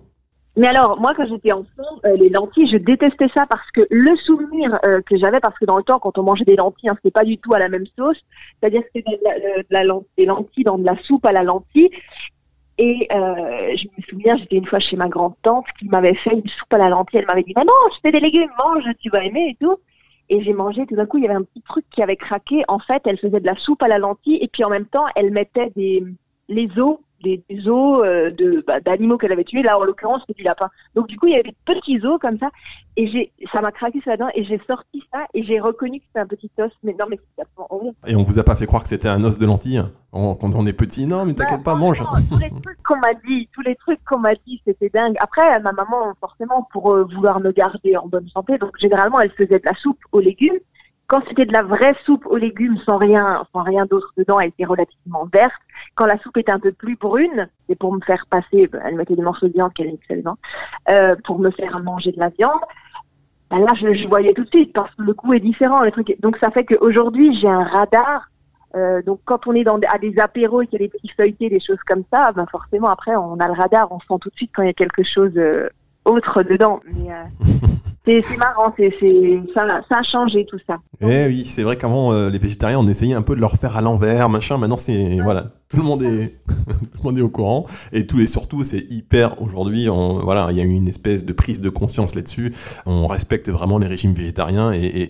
Mais 0.59 0.67
alors, 0.67 1.01
moi, 1.01 1.15
quand 1.17 1.27
j'étais 1.27 1.53
enfant, 1.53 1.67
euh, 2.05 2.17
les 2.17 2.29
lentilles, 2.29 2.67
je 2.67 2.77
détestais 2.77 3.29
ça 3.35 3.47
parce 3.49 3.71
que 3.75 3.81
le 3.89 4.15
souvenir 4.27 4.79
que 5.07 5.17
j'avais, 5.17 5.41
parce 5.41 5.59
que 5.59 5.65
dans 5.65 5.79
le 5.79 5.83
temps, 5.83 5.99
quand 5.99 6.19
on 6.19 6.23
mangeait 6.23 6.45
des 6.45 6.57
lentilles, 6.57 6.91
hein, 6.91 6.97
c'était 6.97 7.11
pas 7.11 7.25
du 7.25 7.39
tout 7.39 7.55
à 7.55 7.59
la 7.59 7.71
même 7.71 7.87
sauce. 7.99 8.19
C'est-à-dire 8.61 8.83
que 8.83 8.89
c'était 8.95 9.19
des 10.19 10.27
lentilles 10.27 10.65
dans 10.65 10.77
de 10.77 10.85
la 10.85 11.03
soupe 11.03 11.25
à 11.25 11.33
la 11.33 11.43
lentille. 11.43 11.89
Et 12.93 13.09
euh, 13.11 13.75
je 13.75 13.87
me 13.97 14.03
souviens, 14.09 14.37
j'étais 14.37 14.57
une 14.57 14.67
fois 14.67 14.79
chez 14.79 14.97
ma 14.97 15.09
grande-tante 15.09 15.65
qui 15.79 15.89
m'avait 15.89 16.15
fait 16.15 16.35
une 16.35 16.47
soupe 16.47 16.73
à 16.75 16.79
la 16.79 16.91
lentille. 16.91 17.21
Elle 17.21 17.27
m'avait 17.27 17.43
dit, 17.43 17.55
non, 17.57 17.73
je 17.91 17.99
fais 18.03 18.13
des 18.13 18.47
mange, 18.59 18.85
tu 19.01 19.09
vas 19.09 19.25
aimer 19.25 19.49
et 19.51 19.57
tout. 19.59 19.77
Et 20.29 20.43
j'ai 20.43 20.53
mangé, 20.53 20.85
tout 20.87 20.95
d'un 20.95 21.07
coup, 21.07 21.19
il 21.19 21.25
y 21.25 21.27
avait 21.27 21.37
un 21.37 21.43
petit 21.43 21.63
truc 21.63 21.87
qui 21.91 22.03
avait 22.03 22.17
craqué. 22.17 22.65
En 22.69 22.79
fait, 22.79 23.03
elle 23.07 23.19
faisait 23.19 23.41
de 23.41 23.47
la 23.47 23.57
soupe 23.57 23.83
à 23.83 23.89
la 23.89 23.99
lentille 23.99 24.39
et 24.43 24.49
puis 24.49 24.63
en 24.65 24.69
même 24.69 24.87
temps, 24.87 25.07
elle 25.17 25.31
mettait 25.31 25.73
des, 25.75 26.05
les 26.49 26.69
os 26.79 26.99
des, 27.23 27.69
os 27.69 28.03
euh, 28.05 28.31
de 28.31 28.65
bah, 28.67 28.81
d'animaux 28.81 29.19
qu'elle 29.19 29.33
avait 29.33 29.45
tués. 29.45 29.63
Là, 29.63 29.79
en 29.79 29.85
l'occurrence, 29.85 30.23
c'est 30.27 30.37
du 30.37 30.43
lapin. 30.43 30.69
Donc, 30.95 31.09
du 31.09 31.19
coup, 31.19 31.27
il 31.27 31.33
y 31.33 31.35
avait 31.35 31.43
des 31.45 31.57
petits 31.65 32.05
os 32.05 32.19
comme 32.21 32.39
ça. 32.39 32.49
Et 32.97 33.09
j'ai, 33.09 33.33
ça 33.53 33.61
m'a 33.61 33.73
craqué 33.73 34.01
sur 34.01 34.11
la 34.11 34.17
dent 34.19 34.29
et 34.35 34.45
j'ai 34.45 34.61
sorti 34.67 35.03
ça 35.13 35.21
et 35.33 35.43
j'ai 35.45 35.61
reconnu 35.61 35.99
que 36.01 36.05
c'était 36.09 36.21
un 36.21 36.27
petit 36.27 36.51
os. 36.59 36.71
Mais 36.83 36.95
non, 36.99 37.07
mais 37.09 37.19
c'est 37.39 37.45
horrible. 37.57 37.97
Et 38.07 38.17
on 38.17 38.23
vous 38.23 38.39
a 38.39 38.45
pas 38.45 38.57
fait 38.57 38.67
croire 38.67 38.83
que 38.83 38.89
c'était 38.89 39.09
un 39.09 39.25
os 39.25 39.39
de 39.39 39.47
lentille 39.47 39.83
quand 40.13 40.55
on 40.55 40.67
est 40.67 40.73
petit 40.73 41.07
Non, 41.07 41.25
mais 41.25 41.35
t'inquiète 41.35 41.65
pas, 41.65 41.75
mange. 41.75 42.03
tous 42.29 42.39
les 42.39 42.51
trucs 42.63 42.83
qu'on 42.83 42.99
m'a 42.99 43.15
dit, 43.27 43.49
tous 43.53 43.63
les 43.63 43.77
trucs 43.77 44.05
qu'on 44.05 44.19
m'a 44.19 44.35
dit, 44.47 44.61
c'était 44.67 44.91
dingue. 44.91 45.17
Après, 45.21 45.59
ma 45.61 45.73
maman, 45.73 46.13
forcément, 46.21 46.69
pour 46.73 46.93
euh, 46.93 47.05
vouloir 47.05 47.41
me 47.41 47.51
garder 47.51 47.97
en 47.97 48.07
bonne 48.07 48.29
santé, 48.29 48.59
donc 48.59 48.77
généralement, 48.79 49.21
elle 49.21 49.33
faisait 49.33 49.59
de 49.59 49.65
la 49.65 49.75
soupe 49.81 49.99
aux 50.13 50.21
légumes. 50.21 50.59
Quand 51.13 51.21
c'était 51.29 51.45
de 51.45 51.53
la 51.53 51.63
vraie 51.63 51.95
soupe 52.07 52.25
aux 52.25 52.39
légumes 52.39 52.79
sans 52.87 52.97
rien, 52.97 53.45
sans 53.53 53.63
rien 53.63 53.85
d'autre 53.85 54.15
dedans, 54.17 54.41
elle 54.41 54.49
était 54.49 54.65
relativement 54.65 55.29
verte. 55.31 55.53
Quand 55.95 56.07
la 56.07 56.17
soupe 56.21 56.39
était 56.39 56.53
un 56.53 56.59
peu 56.59 56.73
plus 56.73 56.97
brune, 56.97 57.51
c'est 57.69 57.75
pour 57.79 57.93
me 57.93 58.01
faire 58.01 58.25
passer, 58.31 58.67
bah, 58.67 58.79
elle 58.87 58.95
mettait 58.97 59.15
des 59.15 59.21
morceaux 59.21 59.47
de 59.47 59.53
viande 59.53 59.75
qu'elle 59.75 59.89
excellente, 59.89 60.39
euh, 60.89 61.15
pour 61.27 61.39
me 61.39 61.51
faire 61.51 61.79
manger 61.81 62.13
de 62.13 62.19
la 62.19 62.31
viande. 62.31 62.63
Ben 63.51 63.59
là, 63.59 63.75
je, 63.75 64.09
voyais 64.09 64.33
tout 64.33 64.45
de 64.45 64.49
suite 64.49 64.73
parce 64.73 64.91
que 64.95 65.03
le 65.03 65.13
goût 65.13 65.35
est 65.35 65.41
différent. 65.41 65.83
Les 65.83 65.93
trucs. 65.93 66.19
Donc 66.23 66.39
ça 66.43 66.51
fait 66.51 66.65
qu'aujourd'hui, 66.65 67.39
j'ai 67.39 67.49
un 67.49 67.65
radar. 67.65 68.31
Euh, 68.75 69.03
donc 69.03 69.21
quand 69.27 69.47
on 69.47 69.53
est 69.53 69.69
à 69.69 69.99
des 69.99 70.19
apéros 70.19 70.63
et 70.63 70.67
qu'il 70.67 70.81
y 70.81 70.85
a 70.85 70.87
des 70.87 70.93
petits 70.93 71.13
feuilletés, 71.15 71.51
des 71.51 71.61
choses 71.61 71.83
comme 71.87 72.05
ça, 72.11 72.33
ben 72.33 72.47
forcément 72.51 72.89
après 72.89 73.15
on 73.17 73.39
a 73.39 73.49
le 73.49 73.53
radar, 73.53 73.93
on 73.93 74.01
sent 74.01 74.19
tout 74.19 74.31
de 74.31 74.35
suite 74.35 74.51
quand 74.55 74.63
il 74.63 74.69
y 74.69 74.71
a 74.71 74.73
quelque 74.73 75.03
chose 75.03 75.33
euh, 75.37 75.69
autre 76.07 76.43
dedans. 76.43 76.81
Euh, 76.89 77.25
c'est 78.05 78.37
marrant, 78.37 78.75
ça, 79.55 79.65
a 79.91 80.03
changé 80.03 80.45
tout 80.45 80.59
ça. 80.67 80.79
Eh 81.01 81.27
oui, 81.27 81.45
c'est 81.45 81.63
vrai 81.63 81.77
qu'avant 81.77 82.13
euh, 82.13 82.31
les 82.31 82.39
végétariens 82.39 82.79
on 82.79 82.89
essayait 82.89 83.15
un 83.15 83.23
peu 83.23 83.37
de 83.37 83.41
leur 83.41 83.57
faire 83.57 83.77
à 83.77 83.83
l'envers, 83.83 84.29
machin. 84.29 84.59
Maintenant 84.59 84.77
c'est 84.77 85.19
voilà, 85.23 85.53
tout 85.69 85.77
le 85.77 85.83
monde 85.83 86.03
est 86.03 86.39
tout 86.49 86.99
le 86.99 87.03
monde 87.05 87.19
est 87.19 87.23
au 87.23 87.29
courant 87.29 87.67
et 87.93 88.07
tout 88.07 88.21
et 88.21 88.27
surtout 88.27 88.65
c'est 88.65 88.87
hyper 88.91 89.41
aujourd'hui. 89.41 89.87
Voilà, 89.89 90.49
il 90.51 90.57
y 90.57 90.61
a 90.61 90.65
eu 90.65 90.71
une 90.71 90.89
espèce 90.89 91.25
de 91.25 91.33
prise 91.33 91.61
de 91.61 91.69
conscience 91.71 92.15
là-dessus. 92.15 92.53
On 92.87 93.07
respecte 93.07 93.49
vraiment 93.49 93.79
les 93.79 93.87
régimes 93.87 94.15
végétariens 94.15 94.73
et, 94.73 95.09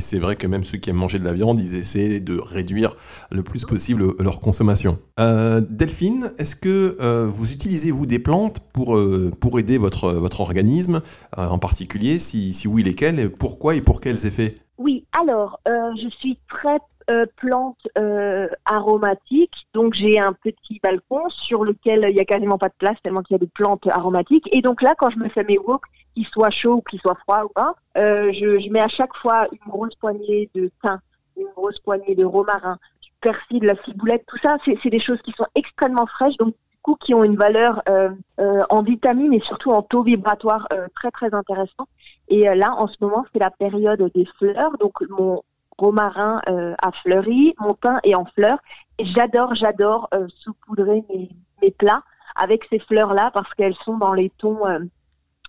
c'est 0.00 0.18
vrai 0.18 0.36
que 0.36 0.46
même 0.46 0.64
ceux 0.64 0.78
qui 0.78 0.90
aiment 0.90 0.96
manger 0.96 1.18
de 1.18 1.24
la 1.24 1.32
viande, 1.32 1.60
ils 1.60 1.74
essaient 1.74 2.20
de 2.20 2.38
réduire 2.38 2.96
le 3.30 3.42
plus 3.42 3.64
possible 3.64 4.04
leur 4.18 4.40
consommation. 4.40 4.98
Euh, 5.20 5.60
Delphine, 5.60 6.30
est-ce 6.38 6.56
que 6.56 6.96
euh, 7.00 7.28
vous 7.30 7.52
utilisez 7.52 7.90
vous 7.90 8.06
des 8.06 8.18
plantes 8.18 8.58
pour 8.72 8.98
pour 9.40 9.58
aider 9.58 9.78
votre 9.78 10.12
votre 10.12 10.40
organisme 10.40 11.00
en 11.36 11.58
particulier? 11.58 12.18
si, 12.31 12.31
oui, 12.66 12.82
lesquels, 12.82 13.30
pourquoi 13.30 13.74
et 13.74 13.80
pour 13.80 14.00
quels 14.00 14.26
effets? 14.26 14.56
Oui, 14.78 15.04
alors, 15.18 15.60
euh, 15.68 15.90
je 16.00 16.08
suis 16.08 16.38
très 16.48 16.78
euh, 17.10 17.26
plante 17.36 17.86
euh, 17.98 18.48
aromatique, 18.64 19.54
donc 19.74 19.94
j'ai 19.94 20.18
un 20.18 20.32
petit 20.32 20.80
balcon 20.82 21.28
sur 21.28 21.64
lequel 21.64 22.06
il 22.08 22.14
n'y 22.14 22.20
a 22.20 22.24
quasiment 22.24 22.58
pas 22.58 22.68
de 22.68 22.74
place 22.78 22.96
tellement 23.02 23.22
qu'il 23.22 23.34
y 23.34 23.36
a 23.36 23.38
des 23.38 23.50
plantes 23.52 23.86
aromatiques. 23.88 24.48
Et 24.52 24.62
donc 24.62 24.82
là, 24.82 24.94
quand 24.98 25.10
je 25.10 25.18
me 25.18 25.28
fais 25.28 25.44
mes 25.44 25.58
wok, 25.58 25.82
qu'ils 26.14 26.26
soient 26.26 26.50
chauds 26.50 26.76
ou 26.76 26.82
qu'ils 26.82 27.00
soient 27.00 27.18
froids 27.22 27.44
ou 27.44 27.48
pas, 27.48 27.74
je, 27.96 28.70
mets 28.70 28.80
à 28.80 28.88
chaque 28.88 29.14
fois 29.16 29.46
une 29.52 29.70
grosse 29.70 29.94
poignée 29.96 30.50
de 30.54 30.70
thym, 30.82 31.00
une 31.36 31.48
grosse 31.54 31.78
poignée 31.80 32.14
de 32.14 32.24
romarin, 32.24 32.78
du 33.02 33.10
persil, 33.20 33.60
de 33.60 33.66
la 33.66 33.82
ciboulette, 33.84 34.24
tout 34.26 34.38
ça, 34.42 34.56
c'est 34.64 34.90
des 34.90 35.00
choses 35.00 35.20
qui 35.22 35.32
sont 35.32 35.46
extrêmement 35.54 36.06
fraîches, 36.06 36.36
donc 36.36 36.54
qui 37.00 37.14
ont 37.14 37.24
une 37.24 37.36
valeur 37.36 37.82
euh, 37.88 38.10
euh, 38.40 38.60
en 38.68 38.82
vitamines 38.82 39.32
et 39.32 39.40
surtout 39.40 39.70
en 39.70 39.82
taux 39.82 40.02
vibratoire 40.02 40.66
euh, 40.72 40.88
très 40.94 41.10
très 41.10 41.32
intéressant. 41.34 41.88
Et 42.28 42.42
là, 42.54 42.74
en 42.76 42.86
ce 42.86 42.96
moment, 43.00 43.24
c'est 43.32 43.40
la 43.40 43.50
période 43.50 44.10
des 44.14 44.26
fleurs. 44.38 44.76
Donc 44.78 44.94
mon 45.10 45.42
romarin 45.76 46.40
a 46.46 46.92
fleuri, 47.02 47.54
mon 47.58 47.74
pain 47.74 47.98
est 48.04 48.14
en 48.14 48.24
fleurs. 48.24 48.58
Et 48.98 49.04
j'adore, 49.04 49.54
j'adore 49.54 50.08
saupoudrer 50.42 51.04
mes, 51.10 51.28
mes 51.60 51.70
plats 51.72 52.02
avec 52.36 52.64
ces 52.70 52.78
fleurs-là 52.78 53.32
parce 53.34 53.52
qu'elles 53.54 53.74
sont 53.84 53.98
dans 53.98 54.14
les 54.14 54.30
tons 54.38 54.60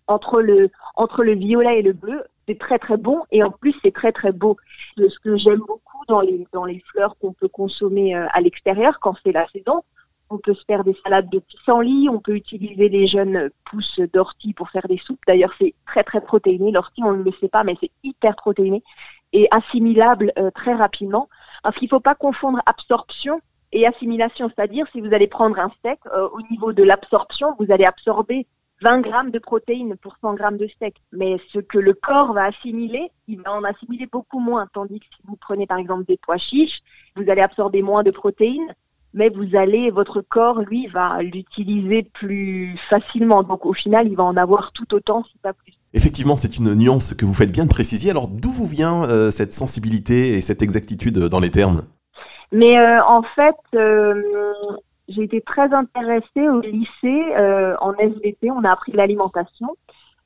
entre 0.07 0.41
le 0.41 0.71
entre 0.95 1.23
le 1.23 1.35
violet 1.35 1.79
et 1.79 1.81
le 1.83 1.93
bleu. 1.93 2.23
C'est 2.47 2.59
très 2.59 2.79
très 2.79 2.97
bon 2.97 3.21
et 3.31 3.43
en 3.43 3.51
plus 3.51 3.73
c'est 3.81 3.93
très 3.93 4.11
très 4.11 4.33
beau. 4.33 4.57
Ce 4.97 5.19
que 5.23 5.37
j'aime 5.37 5.59
beaucoup 5.59 6.03
dans 6.09 6.19
les 6.19 6.45
dans 6.51 6.65
les 6.65 6.83
fleurs 6.91 7.15
qu'on 7.19 7.31
peut 7.31 7.47
consommer 7.47 8.13
à 8.13 8.41
l'extérieur 8.41 8.99
quand 8.99 9.15
c'est 9.23 9.31
la 9.31 9.47
saison, 9.49 9.83
on 10.33 10.39
peut 10.39 10.53
se 10.53 10.63
faire 10.65 10.83
des 10.83 10.95
salades 11.03 11.29
de 11.29 11.39
pissenlit, 11.39 12.09
on 12.09 12.19
peut 12.19 12.35
utiliser 12.35 12.89
les 12.89 13.07
jeunes 13.07 13.49
pousses 13.65 13.99
d'ortie 14.11 14.53
pour 14.53 14.69
faire 14.69 14.87
des 14.87 14.97
soupes. 14.97 15.21
D'ailleurs, 15.27 15.53
c'est 15.59 15.73
très 15.85 16.03
très 16.03 16.21
protéiné. 16.21 16.71
L'ortie, 16.71 17.03
on 17.03 17.13
ne 17.13 17.23
le 17.23 17.31
sait 17.39 17.47
pas, 17.47 17.63
mais 17.63 17.75
c'est 17.79 17.91
hyper 18.03 18.35
protéiné 18.35 18.83
et 19.31 19.47
assimilable 19.51 20.31
euh, 20.37 20.51
très 20.51 20.73
rapidement. 20.73 21.29
Parce 21.61 21.75
qu'il 21.77 21.85
ne 21.85 21.91
faut 21.91 21.99
pas 21.99 22.15
confondre 22.15 22.59
absorption 22.65 23.41
et 23.71 23.85
assimilation. 23.85 24.49
C'est-à-dire, 24.49 24.85
si 24.91 25.01
vous 25.01 25.13
allez 25.13 25.27
prendre 25.27 25.59
un 25.59 25.69
steak, 25.79 25.99
euh, 26.13 26.27
au 26.29 26.41
niveau 26.49 26.73
de 26.73 26.83
l'absorption, 26.83 27.55
vous 27.59 27.71
allez 27.71 27.85
absorber 27.85 28.47
20 28.81 29.01
grammes 29.01 29.31
de 29.31 29.39
protéines 29.39 29.95
pour 29.97 30.17
100 30.21 30.33
grammes 30.33 30.57
de 30.57 30.67
steak. 30.67 30.95
Mais 31.11 31.37
ce 31.51 31.59
que 31.59 31.77
le 31.77 31.93
corps 31.93 32.33
va 32.33 32.45
assimiler, 32.45 33.11
il 33.27 33.41
va 33.41 33.53
en 33.53 33.63
assimiler 33.63 34.07
beaucoup 34.07 34.39
moins. 34.39 34.67
Tandis 34.73 34.99
que 34.99 35.05
si 35.05 35.21
vous 35.25 35.37
prenez 35.37 35.67
par 35.67 35.77
exemple 35.77 36.05
des 36.05 36.17
pois 36.17 36.37
chiches, 36.37 36.81
vous 37.15 37.29
allez 37.29 37.41
absorber 37.41 37.81
moins 37.81 38.03
de 38.03 38.11
protéines 38.11 38.73
mais 39.13 39.29
vous 39.29 39.55
allez, 39.55 39.91
votre 39.91 40.21
corps, 40.21 40.59
lui, 40.61 40.87
va 40.87 41.21
l'utiliser 41.21 42.03
plus 42.13 42.77
facilement. 42.89 43.43
Donc 43.43 43.65
au 43.65 43.73
final, 43.73 44.07
il 44.07 44.15
va 44.15 44.23
en 44.23 44.37
avoir 44.37 44.71
tout 44.73 44.93
autant, 44.93 45.23
si 45.23 45.37
pas 45.39 45.53
plus. 45.53 45.73
Effectivement, 45.93 46.37
c'est 46.37 46.57
une 46.57 46.73
nuance 46.73 47.13
que 47.13 47.25
vous 47.25 47.33
faites 47.33 47.51
bien 47.51 47.65
de 47.65 47.69
préciser. 47.69 48.09
Alors 48.09 48.27
d'où 48.27 48.49
vous 48.49 48.65
vient 48.65 49.03
euh, 49.03 49.29
cette 49.29 49.53
sensibilité 49.53 50.33
et 50.33 50.41
cette 50.41 50.61
exactitude 50.63 51.19
dans 51.19 51.39
les 51.39 51.51
termes? 51.51 51.81
Mais 52.51 52.79
euh, 52.79 53.03
en 53.03 53.21
fait, 53.35 53.55
euh, 53.75 54.21
j'ai 55.07 55.23
été 55.23 55.41
très 55.41 55.71
intéressée 55.73 56.49
au 56.49 56.61
lycée 56.61 57.23
en 57.79 57.93
SVT. 57.93 58.49
On 58.49 58.63
a 58.63 58.71
appris 58.71 58.91
l'alimentation. 58.93 59.67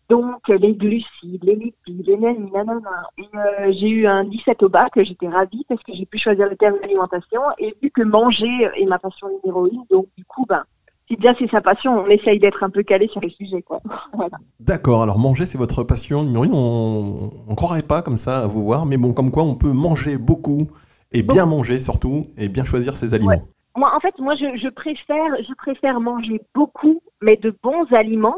Donc, 0.09 0.47
les 0.47 0.73
glucides, 0.73 1.43
les 1.43 1.55
lipides, 1.55 2.07
les 2.07 2.17
nanana. 2.17 3.09
Et 3.17 3.23
euh, 3.35 3.71
j'ai 3.71 3.89
eu 3.89 4.07
un 4.07 4.23
17 4.23 4.63
au 4.63 4.69
bac, 4.69 4.91
j'étais 4.95 5.27
ravie 5.27 5.65
parce 5.67 5.83
que 5.83 5.93
j'ai 5.93 6.05
pu 6.05 6.17
choisir 6.17 6.47
le 6.49 6.55
terme 6.55 6.77
d'alimentation. 6.81 7.41
Et 7.57 7.75
vu 7.81 7.91
que 7.91 8.03
manger 8.03 8.69
est 8.75 8.85
ma 8.85 8.99
passion 8.99 9.27
numéro 9.43 9.67
une, 9.67 9.83
donc 9.89 10.07
du 10.17 10.23
coup, 10.23 10.45
ben, 10.47 10.63
si 11.09 11.17
bien 11.17 11.35
c'est 11.37 11.49
sa 11.49 11.61
passion, 11.61 11.99
on 11.99 12.07
essaye 12.07 12.39
d'être 12.39 12.63
un 12.63 12.69
peu 12.69 12.83
calé 12.83 13.07
sur 13.09 13.19
le 13.19 13.29
sujet. 13.29 13.61
Quoi. 13.61 13.81
D'accord, 14.59 15.03
alors 15.03 15.19
manger 15.19 15.45
c'est 15.45 15.57
votre 15.57 15.83
passion 15.83 16.23
numéro 16.23 16.45
une. 16.45 16.53
On 16.53 17.29
ne 17.49 17.55
croirait 17.55 17.81
pas 17.81 18.01
comme 18.01 18.17
ça 18.17 18.43
à 18.43 18.47
vous 18.47 18.63
voir, 18.63 18.85
mais 18.85 18.97
bon, 18.97 19.13
comme 19.13 19.31
quoi 19.31 19.43
on 19.43 19.55
peut 19.55 19.73
manger 19.73 20.17
beaucoup 20.17 20.69
et 21.11 21.21
bien 21.21 21.45
manger 21.45 21.79
surtout 21.79 22.27
et 22.37 22.47
bien 22.49 22.63
choisir 22.63 22.97
ses 22.97 23.13
aliments. 23.13 23.43
Moi, 23.75 23.91
en 23.95 23.99
fait, 23.99 24.17
moi, 24.19 24.35
je, 24.35 24.57
je, 24.57 24.69
préfère, 24.69 25.35
je 25.47 25.53
préfère 25.53 25.99
manger 25.99 26.41
beaucoup, 26.55 26.99
mais 27.21 27.35
de 27.35 27.55
bons 27.61 27.85
aliments 27.91 28.37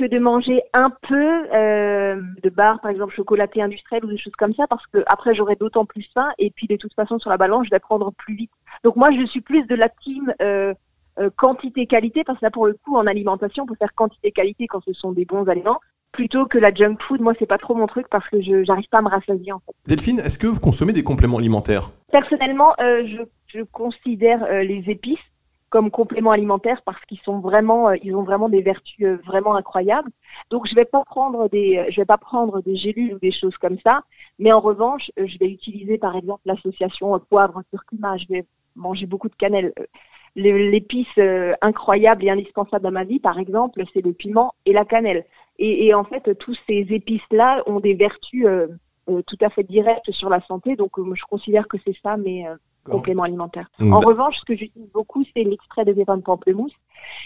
que 0.00 0.06
de 0.06 0.18
manger 0.18 0.62
un 0.72 0.88
peu 0.88 1.46
euh, 1.52 2.22
de 2.42 2.48
barres, 2.48 2.80
par 2.80 2.90
exemple 2.90 3.14
chocolaté 3.14 3.60
industriel 3.60 4.02
ou 4.04 4.08
des 4.08 4.16
choses 4.16 4.32
comme 4.38 4.54
ça, 4.54 4.66
parce 4.66 4.86
que 4.86 5.04
après 5.06 5.34
j'aurai 5.34 5.56
d'autant 5.56 5.84
plus 5.84 6.08
faim 6.14 6.30
et 6.38 6.50
puis 6.50 6.66
de 6.66 6.76
toute 6.76 6.94
façon 6.94 7.18
sur 7.18 7.28
la 7.28 7.36
balance 7.36 7.66
je 7.66 7.70
vais 7.70 7.80
prendre 7.80 8.10
plus 8.12 8.34
vite. 8.34 8.50
Donc 8.82 8.96
moi 8.96 9.10
je 9.10 9.26
suis 9.26 9.42
plus 9.42 9.66
de 9.66 9.74
la 9.74 9.90
team 9.90 10.32
euh, 10.40 10.72
euh, 11.18 11.28
quantité-qualité, 11.36 12.24
parce 12.24 12.38
que 12.38 12.46
là 12.46 12.50
pour 12.50 12.66
le 12.66 12.78
coup 12.82 12.96
en 12.96 13.06
alimentation 13.06 13.64
on 13.64 13.66
peut 13.66 13.76
faire 13.78 13.94
quantité-qualité 13.94 14.66
quand 14.68 14.82
ce 14.82 14.94
sont 14.94 15.12
des 15.12 15.26
bons 15.26 15.46
aliments, 15.50 15.80
plutôt 16.12 16.46
que 16.46 16.56
la 16.56 16.72
junk 16.72 16.96
food. 17.06 17.20
Moi 17.20 17.34
c'est 17.38 17.44
pas 17.44 17.58
trop 17.58 17.74
mon 17.74 17.86
truc 17.86 18.06
parce 18.08 18.26
que 18.30 18.40
je 18.40 18.64
j'arrive 18.64 18.88
pas 18.90 18.98
à 18.98 19.02
me 19.02 19.10
rassasier 19.10 19.52
en 19.52 19.58
fait. 19.58 19.72
Delphine, 19.86 20.20
est-ce 20.20 20.38
que 20.38 20.46
vous 20.46 20.60
consommez 20.60 20.94
des 20.94 21.04
compléments 21.04 21.36
alimentaires? 21.36 21.90
Personnellement, 22.10 22.72
je, 22.78 23.22
je, 23.48 23.60
considère 23.64 24.50
les 24.62 24.84
épices 24.88 25.18
comme 25.70 25.90
complément 25.90 26.32
alimentaire 26.32 26.82
parce 26.84 27.00
qu'ils 27.06 27.20
sont 27.20 27.38
vraiment, 27.38 27.88
euh, 27.88 27.96
ils 28.02 28.14
ont 28.14 28.24
vraiment 28.24 28.48
des 28.48 28.60
vertus 28.60 29.06
euh, 29.06 29.16
vraiment 29.24 29.54
incroyables. 29.54 30.10
Donc 30.50 30.66
je 30.66 30.74
vais 30.74 30.84
pas 30.84 31.04
prendre 31.04 31.48
des, 31.48 31.78
euh, 31.78 31.84
je 31.88 32.00
vais 32.00 32.06
pas 32.06 32.18
prendre 32.18 32.60
des 32.60 32.74
gélules 32.74 33.14
ou 33.14 33.18
des 33.18 33.30
choses 33.30 33.56
comme 33.56 33.78
ça, 33.86 34.02
mais 34.38 34.52
en 34.52 34.60
revanche, 34.60 35.10
je 35.16 35.38
vais 35.38 35.48
utiliser 35.48 35.96
par 35.96 36.16
exemple 36.16 36.42
l'association 36.44 37.18
poivre 37.30 37.62
curcuma. 37.70 38.16
Je 38.16 38.26
vais 38.28 38.44
manger 38.74 39.06
beaucoup 39.06 39.28
de 39.28 39.34
cannelle. 39.36 39.72
L'épice 40.36 41.08
incroyable 41.60 42.24
et 42.24 42.30
indispensable 42.30 42.84
dans 42.84 42.92
ma 42.92 43.02
vie, 43.02 43.18
par 43.18 43.38
exemple, 43.38 43.82
c'est 43.92 44.04
le 44.04 44.12
piment 44.12 44.54
et 44.64 44.72
la 44.72 44.84
cannelle. 44.84 45.24
Et, 45.58 45.86
et 45.86 45.94
en 45.94 46.04
fait, 46.04 46.38
tous 46.38 46.56
ces 46.68 46.86
épices-là 46.88 47.64
ont 47.66 47.80
des 47.80 47.94
vertus 47.94 48.46
tout 49.06 49.38
à 49.40 49.50
fait 49.50 49.64
directes 49.64 50.12
sur 50.12 50.30
la 50.30 50.40
santé. 50.42 50.76
Donc 50.76 50.92
je 50.96 51.24
considère 51.24 51.66
que 51.66 51.78
c'est 51.84 51.96
ça, 52.00 52.16
mais 52.16 52.46
complément 52.84 53.24
alimentaire. 53.24 53.70
Mm. 53.78 53.92
En 53.92 54.00
revanche, 54.00 54.38
ce 54.38 54.44
que 54.44 54.56
j'utilise 54.56 54.90
beaucoup, 54.92 55.24
c'est 55.34 55.44
l'extrait 55.44 55.84
de 55.84 55.92
pépins 55.92 56.16
de 56.16 56.22
pamplemousse. 56.22 56.74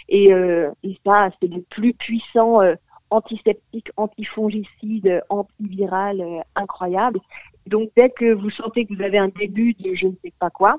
Et, 0.08 0.32
euh, 0.32 0.70
et 0.82 0.98
ça, 1.04 1.30
c'est 1.40 1.48
le 1.48 1.62
plus 1.62 1.94
puissant 1.94 2.60
euh, 2.60 2.74
antiseptique, 3.10 3.90
antifongicide, 3.96 5.22
antiviral 5.28 6.20
euh, 6.20 6.40
incroyable. 6.56 7.20
Donc, 7.66 7.90
dès 7.96 8.10
que 8.10 8.32
vous 8.32 8.50
sentez 8.50 8.84
que 8.84 8.94
vous 8.94 9.02
avez 9.02 9.18
un 9.18 9.28
début 9.28 9.74
de 9.74 9.94
je 9.94 10.06
ne 10.06 10.14
sais 10.22 10.32
pas 10.38 10.50
quoi, 10.50 10.76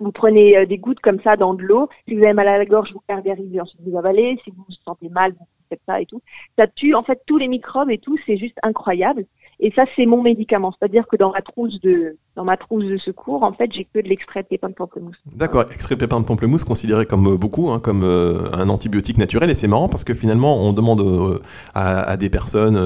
vous 0.00 0.12
prenez 0.12 0.66
des 0.66 0.78
gouttes 0.78 1.00
comme 1.00 1.20
ça 1.20 1.36
dans 1.36 1.54
de 1.54 1.62
l'eau. 1.62 1.88
Si 2.08 2.16
vous 2.16 2.24
avez 2.24 2.32
mal 2.32 2.48
à 2.48 2.58
la 2.58 2.64
gorge, 2.64 2.92
vous 2.92 3.02
et 3.08 3.60
ensuite 3.60 3.80
vous 3.86 3.96
avalez. 3.96 4.36
Si 4.42 4.50
vous 4.50 4.64
vous 4.66 4.74
sentez 4.84 5.08
mal, 5.10 5.32
vous 5.32 5.46
ça 5.86 6.66
tue 6.74 6.94
en 6.94 7.02
fait 7.02 7.20
tous 7.26 7.38
les 7.38 7.48
microbes 7.48 7.90
et 7.90 7.98
tout. 7.98 8.16
C'est 8.26 8.36
juste 8.36 8.58
incroyable. 8.62 9.24
Et 9.64 9.72
ça, 9.76 9.84
c'est 9.94 10.06
mon 10.06 10.22
médicament. 10.22 10.74
C'est-à-dire 10.76 11.06
que 11.06 11.14
dans 11.14 11.30
ma 11.30 11.40
trousse 11.40 11.80
de, 11.80 12.16
dans 12.34 12.42
ma 12.42 12.56
trousse 12.56 12.84
de 12.84 12.96
secours, 12.96 13.44
en 13.44 13.52
fait, 13.52 13.70
j'ai 13.72 13.84
que 13.84 14.00
de 14.00 14.08
l'extrait 14.08 14.42
de 14.42 14.48
pépins 14.48 14.68
de 14.68 14.74
pamplemousse. 14.74 15.14
D'accord, 15.36 15.66
extrait 15.72 15.94
de 15.94 16.00
pépins 16.00 16.18
de 16.18 16.24
pamplemousse 16.24 16.64
considéré 16.64 17.06
comme 17.06 17.28
euh, 17.28 17.36
beaucoup, 17.36 17.70
hein, 17.70 17.78
comme 17.78 18.02
euh, 18.02 18.50
un 18.54 18.68
antibiotique 18.68 19.18
naturel. 19.18 19.50
Et 19.50 19.54
c'est 19.54 19.68
marrant 19.68 19.88
parce 19.88 20.02
que 20.02 20.14
finalement, 20.14 20.60
on 20.60 20.72
demande 20.72 21.00
euh, 21.00 21.38
à, 21.74 22.16
des 22.16 22.28
personnes 22.28 22.76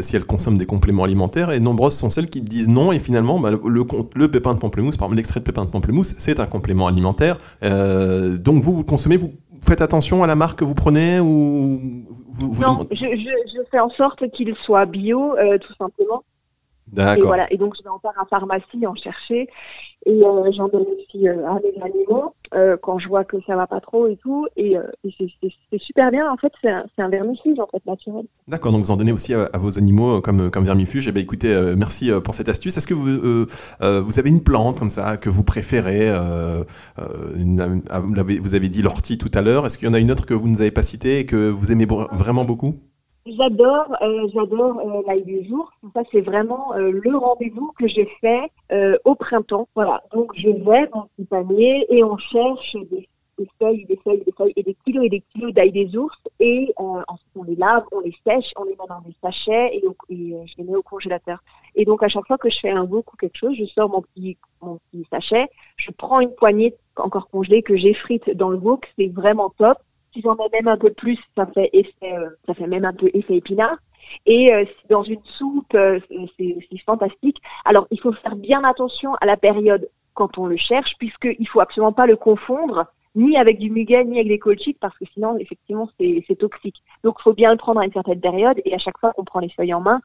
si 0.00 0.14
elles 0.14 0.24
consomment 0.24 0.58
des 0.58 0.66
compléments 0.66 1.02
alimentaires 1.02 1.50
et 1.50 1.58
nombreuses 1.58 1.96
sont 1.96 2.08
celles 2.08 2.30
qui 2.30 2.40
disent 2.40 2.68
non. 2.68 2.92
Et 2.92 3.00
finalement, 3.00 3.40
bah, 3.40 3.50
le, 3.50 4.28
pépin 4.28 4.54
de 4.54 4.60
pamplemousse, 4.60 4.96
par 4.96 5.08
l'extrait 5.08 5.40
de 5.40 5.44
pépins 5.44 5.64
de 5.64 5.70
pamplemousse, 5.70 6.14
c'est 6.18 6.38
un 6.38 6.46
complément 6.46 6.86
alimentaire. 6.86 7.36
donc 7.62 8.62
vous, 8.62 8.74
vous 8.74 8.84
consommez, 8.84 9.16
vous 9.16 9.32
faites 9.66 9.80
attention 9.80 10.22
à 10.22 10.26
la 10.28 10.36
marque 10.36 10.60
que 10.60 10.64
vous 10.64 10.74
prenez 10.74 11.18
ou 11.20 11.80
vous, 12.32 12.60
Non, 12.62 12.86
je, 12.90 12.96
je, 12.96 13.62
fais 13.70 13.78
en 13.78 13.90
sorte 13.90 14.30
qu'il 14.30 14.54
soit 14.56 14.86
bio, 14.86 15.36
euh, 15.36 15.58
tout 15.58 15.74
simplement. 15.74 16.24
D'accord. 16.92 17.24
Et, 17.24 17.26
voilà. 17.26 17.52
et 17.52 17.56
donc, 17.56 17.74
je 17.76 17.82
vais 17.82 17.90
en 17.90 17.98
faire 17.98 18.12
à 18.20 18.26
pharmacie 18.26 18.86
en 18.86 18.94
chercher. 18.94 19.48
Et 20.04 20.24
euh, 20.24 20.50
j'en 20.50 20.66
donne 20.66 20.82
aussi 20.82 21.28
euh, 21.28 21.46
à 21.46 21.60
mes 21.60 21.80
animaux 21.80 22.34
euh, 22.54 22.76
quand 22.82 22.98
je 22.98 23.06
vois 23.06 23.24
que 23.24 23.36
ça 23.46 23.54
va 23.54 23.68
pas 23.68 23.80
trop 23.80 24.08
et 24.08 24.16
tout. 24.16 24.48
Et, 24.56 24.76
euh, 24.76 24.82
c'est 25.04 25.78
super 25.78 26.10
bien. 26.10 26.28
En 26.30 26.36
fait, 26.36 26.52
c'est 26.60 26.70
un, 26.70 26.86
un, 26.98 27.08
vermifuge 27.08 27.60
en 27.60 27.66
fait 27.66 27.86
naturel. 27.86 28.24
D'accord. 28.48 28.72
Donc 28.72 28.80
vous 28.80 28.90
en 28.90 28.96
donnez 28.96 29.12
aussi 29.12 29.32
à, 29.32 29.48
vos 29.58 29.78
animaux 29.78 30.20
comme 30.20 30.50
comme 30.50 30.64
vermifuge. 30.64 31.06
Eh 31.06 31.12
bien, 31.12 31.22
écoutez, 31.22 31.74
merci 31.76 32.10
pour 32.24 32.34
cette 32.34 32.48
astuce. 32.48 32.76
Est-ce 32.76 32.86
que 32.86 32.94
vous 32.94 33.46
vous 34.04 34.18
avez 34.18 34.30
une 34.30 34.42
plante 34.42 34.78
comme 34.78 34.90
ça 34.90 35.16
que 35.16 35.30
vous 35.30 35.44
préférez 35.44 36.08
une, 37.36 37.82
Vous 38.40 38.54
avez 38.54 38.68
dit 38.68 38.82
l'ortie 38.82 39.18
tout 39.18 39.30
à 39.34 39.42
l'heure. 39.42 39.66
Est-ce 39.66 39.78
qu'il 39.78 39.86
y 39.86 39.90
en 39.90 39.94
a 39.94 40.00
une 40.00 40.10
autre 40.10 40.26
que 40.26 40.34
vous 40.34 40.48
ne 40.48 40.54
nous 40.54 40.60
avez 40.62 40.72
pas 40.72 40.82
citée 40.82 41.20
et 41.20 41.26
que 41.26 41.48
vous 41.48 41.70
aimez 41.70 41.86
vraiment 41.86 42.44
beaucoup? 42.44 42.74
J'adore, 43.24 43.96
euh, 44.02 44.26
j'adore 44.34 44.80
euh, 44.80 45.02
l'ail 45.06 45.22
du 45.22 45.44
jour. 45.48 45.70
Ça, 45.94 46.02
c'est 46.10 46.22
vraiment 46.22 46.74
euh, 46.74 46.90
le 46.90 47.16
rendez-vous 47.16 47.72
que 47.78 47.86
j'ai 47.86 48.06
fait 48.20 48.50
euh, 48.72 48.98
au 49.04 49.14
printemps. 49.14 49.68
Voilà. 49.76 50.02
Donc, 50.12 50.32
je 50.34 50.48
vais 50.48 50.88
dans 50.88 51.08
ce 51.16 51.22
panier 51.24 51.86
et 51.88 52.02
on 52.02 52.16
cherche 52.16 52.76
des, 52.90 53.08
feuilles, 53.60 53.84
des 53.84 53.96
feuilles, 54.02 54.24
des 54.26 54.32
feuilles 54.36 54.52
et 54.56 54.64
des 54.64 54.76
kilos 54.84 55.06
et 55.06 55.08
des 55.08 55.20
kilos 55.32 55.54
d'ail 55.54 55.70
des 55.70 55.96
ours. 55.96 56.18
Et 56.40 56.74
ensuite, 56.76 57.30
on 57.36 57.44
les 57.44 57.54
lave, 57.54 57.84
on 57.92 58.00
les 58.00 58.14
sèche, 58.26 58.50
on 58.56 58.64
les 58.64 58.72
met 58.72 58.88
dans 58.88 59.00
des 59.02 59.14
sachets 59.22 59.76
et, 59.76 59.84
je 60.10 60.54
les 60.58 60.64
mets 60.64 60.74
au 60.74 60.82
congélateur. 60.82 61.38
Et 61.76 61.84
donc, 61.84 62.02
à 62.02 62.08
chaque 62.08 62.26
fois 62.26 62.38
que 62.38 62.50
je 62.50 62.58
fais 62.58 62.70
un 62.70 62.82
wok 62.82 63.12
ou 63.12 63.16
quelque 63.16 63.38
chose, 63.38 63.54
je 63.56 63.66
sors 63.66 63.88
mon 63.88 64.02
petit, 64.02 64.36
mon 64.60 64.80
petit 64.90 65.06
sachet, 65.12 65.48
je 65.76 65.92
prends 65.92 66.18
une 66.18 66.34
poignée 66.34 66.74
encore 66.96 67.28
congelée 67.28 67.62
que 67.62 67.76
j'effrite 67.76 68.30
dans 68.30 68.48
le 68.48 68.58
wok. 68.58 68.92
C'est 68.98 69.12
vraiment 69.12 69.50
top. 69.50 69.78
Si 70.12 70.20
j'en 70.20 70.34
mets 70.34 70.48
même 70.52 70.68
un 70.68 70.76
peu 70.76 70.90
plus, 70.90 71.18
ça 71.36 71.46
fait 71.46 71.70
effet, 71.72 72.12
euh, 72.14 72.28
ça 72.46 72.54
fait 72.54 72.66
même 72.66 72.84
un 72.84 72.92
peu 72.92 73.10
effet 73.14 73.36
épinard. 73.36 73.76
Et 74.26 74.52
euh, 74.52 74.64
dans 74.90 75.02
une 75.02 75.22
soupe, 75.24 75.74
euh, 75.74 75.98
c'est 76.38 76.78
fantastique. 76.84 77.40
Alors, 77.64 77.86
il 77.90 78.00
faut 78.00 78.12
faire 78.12 78.36
bien 78.36 78.62
attention 78.64 79.14
à 79.16 79.26
la 79.26 79.36
période 79.36 79.88
quand 80.14 80.36
on 80.38 80.46
le 80.46 80.56
cherche, 80.56 80.96
puisqu'il 80.98 81.48
faut 81.48 81.60
absolument 81.60 81.92
pas 81.92 82.06
le 82.06 82.16
confondre 82.16 82.86
ni 83.14 83.36
avec 83.36 83.58
du 83.58 83.70
muguet, 83.70 84.04
ni 84.04 84.16
avec 84.16 84.28
des 84.28 84.38
colchites, 84.38 84.78
parce 84.80 84.96
que 84.98 85.04
sinon, 85.12 85.36
effectivement, 85.38 85.88
c'est 85.98 86.38
toxique. 86.38 86.82
Donc, 87.04 87.16
il 87.20 87.22
faut 87.22 87.34
bien 87.34 87.50
le 87.50 87.58
prendre 87.58 87.80
à 87.80 87.84
une 87.84 87.92
certaine 87.92 88.20
période, 88.20 88.60
et 88.64 88.74
à 88.74 88.78
chaque 88.78 88.98
fois 88.98 89.12
qu'on 89.12 89.24
prend 89.24 89.40
les 89.40 89.50
feuilles 89.50 89.74
en 89.74 89.80
main, 89.80 90.00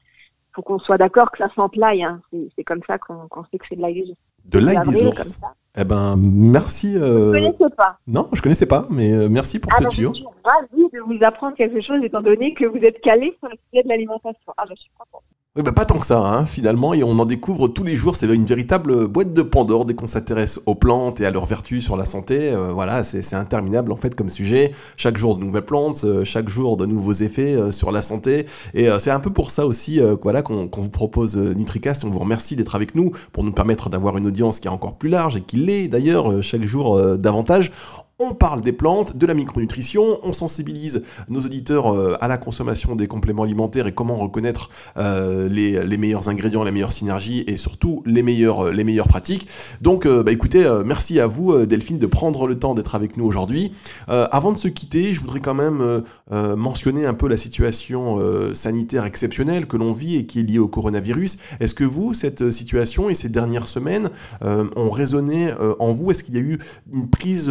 faut 0.58 0.64
qu'on 0.64 0.80
soit 0.80 0.98
d'accord 0.98 1.32
que 1.32 1.38
ça 1.38 1.50
sent 1.56 1.62
l'ail. 1.76 2.04
Hein. 2.04 2.20
C'est 2.56 2.64
comme 2.64 2.82
ça 2.88 2.98
qu'on 2.98 3.44
sait 3.52 3.60
que 3.60 3.66
c'est 3.70 3.76
de 3.76 3.82
l'ail 3.82 4.16
De 4.46 4.60
l'ail 4.60 4.82
des 4.82 5.04
ours 5.04 5.40
eh 5.80 5.84
ben, 5.84 6.16
merci. 6.18 6.98
Euh... 6.98 7.32
Je 7.34 7.38
connaissais 7.38 7.76
pas. 7.78 8.00
Non, 8.08 8.28
je 8.34 8.42
connaissais 8.42 8.66
pas, 8.66 8.88
mais 8.90 9.12
euh, 9.12 9.30
merci 9.30 9.60
pour 9.60 9.72
ce 9.74 9.84
tuyau. 9.84 10.12
Je 10.12 10.22
suis 10.22 10.28
ravie 10.44 10.90
de 10.92 11.00
vous 11.02 11.24
apprendre 11.24 11.56
quelque 11.56 11.82
chose, 11.82 12.04
étant 12.04 12.22
donné 12.22 12.56
que 12.56 12.66
vous 12.66 12.80
êtes 12.80 13.00
calé 13.02 13.38
sur 13.38 13.48
le 13.48 13.56
sujet 13.70 13.84
de 13.84 13.88
l'alimentation. 13.88 14.54
Ah, 14.58 14.64
je 14.68 14.74
suis 14.74 14.90
contente. 14.98 15.22
Oui, 15.58 15.64
bah, 15.64 15.72
pas 15.72 15.86
tant 15.86 15.98
que 15.98 16.06
ça, 16.06 16.20
hein, 16.20 16.46
finalement, 16.46 16.94
et 16.94 17.04
on 17.04 17.18
en 17.18 17.26
découvre 17.26 17.68
tous 17.68 17.84
les 17.84 17.96
jours. 17.96 18.16
C'est 18.16 18.28
une 18.28 18.46
véritable 18.46 19.08
boîte 19.08 19.34
de 19.34 19.42
Pandore 19.42 19.86
dès 19.86 19.96
qu'on 19.96 20.06
s'intéresse 20.06 20.60
aux 20.68 20.76
plantes 20.76 21.20
et 21.20 21.26
à 21.26 21.32
leurs 21.32 21.48
vertus 21.48 21.84
sur 21.84 21.98
la 21.98 22.06
santé. 22.06 22.52
Euh, 22.52 22.72
voilà, 22.72 23.04
c'est 23.04 23.36
interminable 23.36 23.92
en 23.92 23.96
fait 23.96 24.14
comme 24.14 24.30
sujet. 24.30 24.72
Chaque 24.98 25.18
jour 25.18 25.36
de 25.36 25.44
nouvelles 25.44 25.66
plantes, 25.66 26.04
euh, 26.04 26.24
chaque 26.24 26.48
jour 26.48 26.78
de 26.78 26.86
nouveaux 26.86 27.14
effets 27.14 27.56
euh, 27.56 27.72
sur 27.72 27.92
la 27.92 28.04
santé. 28.04 28.46
Et 28.76 28.88
c'est 29.00 29.10
un 29.10 29.20
peu 29.20 29.32
pour 29.32 29.50
ça 29.50 29.66
aussi 29.66 30.00
voilà, 30.22 30.44
qu'on 30.44 30.70
vous 30.72 30.90
propose 30.90 31.36
NutriCast. 31.36 32.06
On 32.06 32.12
vous 32.12 32.20
remercie 32.20 32.56
d'être 32.56 32.76
avec 32.76 32.94
nous 32.94 33.12
pour 33.32 33.44
nous 33.44 33.52
permettre 33.52 33.90
d'avoir 33.90 34.16
une 34.18 34.28
audience 34.28 34.60
qui 34.60 34.68
est 34.68 34.72
encore 34.72 34.98
plus 35.00 35.10
large 35.10 35.38
et 35.38 35.42
qui 35.42 35.56
l'est 35.58 35.88
d'ailleurs 35.88 36.44
chaque 36.44 36.66
jour 36.66 37.02
davantage. 37.18 37.72
On 38.20 38.34
parle 38.34 38.62
des 38.62 38.72
plantes, 38.72 39.16
de 39.16 39.28
la 39.28 39.36
micronutrition, 39.36 40.18
on 40.24 40.34
sensibilise 40.34 41.04
nos 41.30 41.42
auditeurs 41.42 41.94
euh, 41.94 42.16
à 42.20 42.28
la 42.28 42.40
consommation 42.40 42.96
des 42.96 43.06
compléments 43.06 43.44
alimentaires 43.44 43.86
et 43.86 43.92
comment 43.92 44.16
reconnaître 44.16 44.72
euh, 44.98 45.48
les, 45.48 45.98
meilleurs 46.00 46.28
ingrédients, 46.28 46.64
la 46.64 46.72
meilleure 46.72 46.94
synergie 46.94 47.44
et 47.46 47.58
surtout 47.58 48.02
les 48.08 48.24
meilleures, 48.24 48.70
euh, 48.70 48.72
les 48.72 48.84
meilleures 48.84 49.08
pratiques. 49.08 49.48
Donc 49.82 50.08
bah, 50.08 50.32
écoutez, 50.32 50.68
merci 50.84 51.20
à 51.20 51.28
vous 51.28 51.68
Delphine 51.68 52.00
de 52.00 52.08
prendre 52.08 52.48
le 52.48 52.58
temps 52.58 52.74
d'être 52.74 52.96
avec 52.96 53.18
nous 53.18 53.26
aujourd'hui. 53.26 53.72
avant 54.08 54.52
de 54.52 54.58
se 54.58 54.68
quitter, 54.68 55.14
je 55.14 55.20
voudrais 55.20 55.40
quand 55.40 55.54
même 55.54 56.04
mentionner 56.32 57.06
un 57.06 57.14
peu 57.14 57.28
la 57.28 57.38
situation 57.38 58.20
sanitaire 58.54 59.06
exceptionnelle 59.06 59.68
que 59.68 59.78
l'on 59.78 59.94
vit 59.94 60.16
et 60.16 60.26
qui 60.26 60.40
est 60.40 60.44
liée 60.44 60.60
au 60.60 60.68
coronavirus. 60.68 61.38
Est-ce 61.60 61.76
que 61.76 61.84
vous, 61.84 62.14
cette 62.14 62.50
situation 62.52 63.10
et 63.10 63.16
ces 63.16 63.30
dernières 63.30 63.68
semaines 63.68 64.10
ont 64.42 64.90
résonné 64.90 65.52
en 65.80 65.92
vous? 65.92 66.12
Est-ce 66.12 66.24
qu'il 66.24 66.36
y 66.36 66.40
a 66.40 66.42
eu 66.42 66.58
une 66.92 67.10
prise 67.10 67.50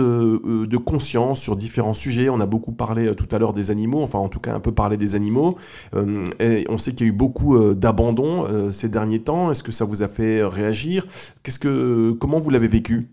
de 0.64 0.76
conscience 0.76 1.40
sur 1.40 1.56
différents 1.56 1.94
sujets. 1.94 2.28
On 2.28 2.40
a 2.40 2.46
beaucoup 2.46 2.72
parlé 2.72 3.08
euh, 3.08 3.14
tout 3.14 3.28
à 3.30 3.38
l'heure 3.38 3.52
des 3.52 3.70
animaux, 3.70 4.02
enfin 4.02 4.18
en 4.18 4.28
tout 4.28 4.40
cas 4.40 4.54
un 4.54 4.60
peu 4.60 4.72
parlé 4.72 4.96
des 4.96 5.14
animaux. 5.14 5.56
Euh, 5.94 6.25
on 6.68 6.78
sait 6.78 6.92
qu'il 6.92 7.06
y 7.06 7.10
a 7.10 7.12
eu 7.12 7.16
beaucoup 7.16 7.56
euh, 7.56 7.75
d'abandon 7.75 8.46
ces 8.72 8.88
derniers 8.88 9.22
temps. 9.22 9.50
Est-ce 9.50 9.62
que 9.62 9.72
ça 9.72 9.84
vous 9.84 10.02
a 10.02 10.08
fait 10.08 10.42
réagir? 10.42 11.04
Qu'est-ce 11.42 11.58
que, 11.58 12.12
comment 12.12 12.38
vous 12.38 12.50
l'avez 12.50 12.68
vécu? 12.68 13.08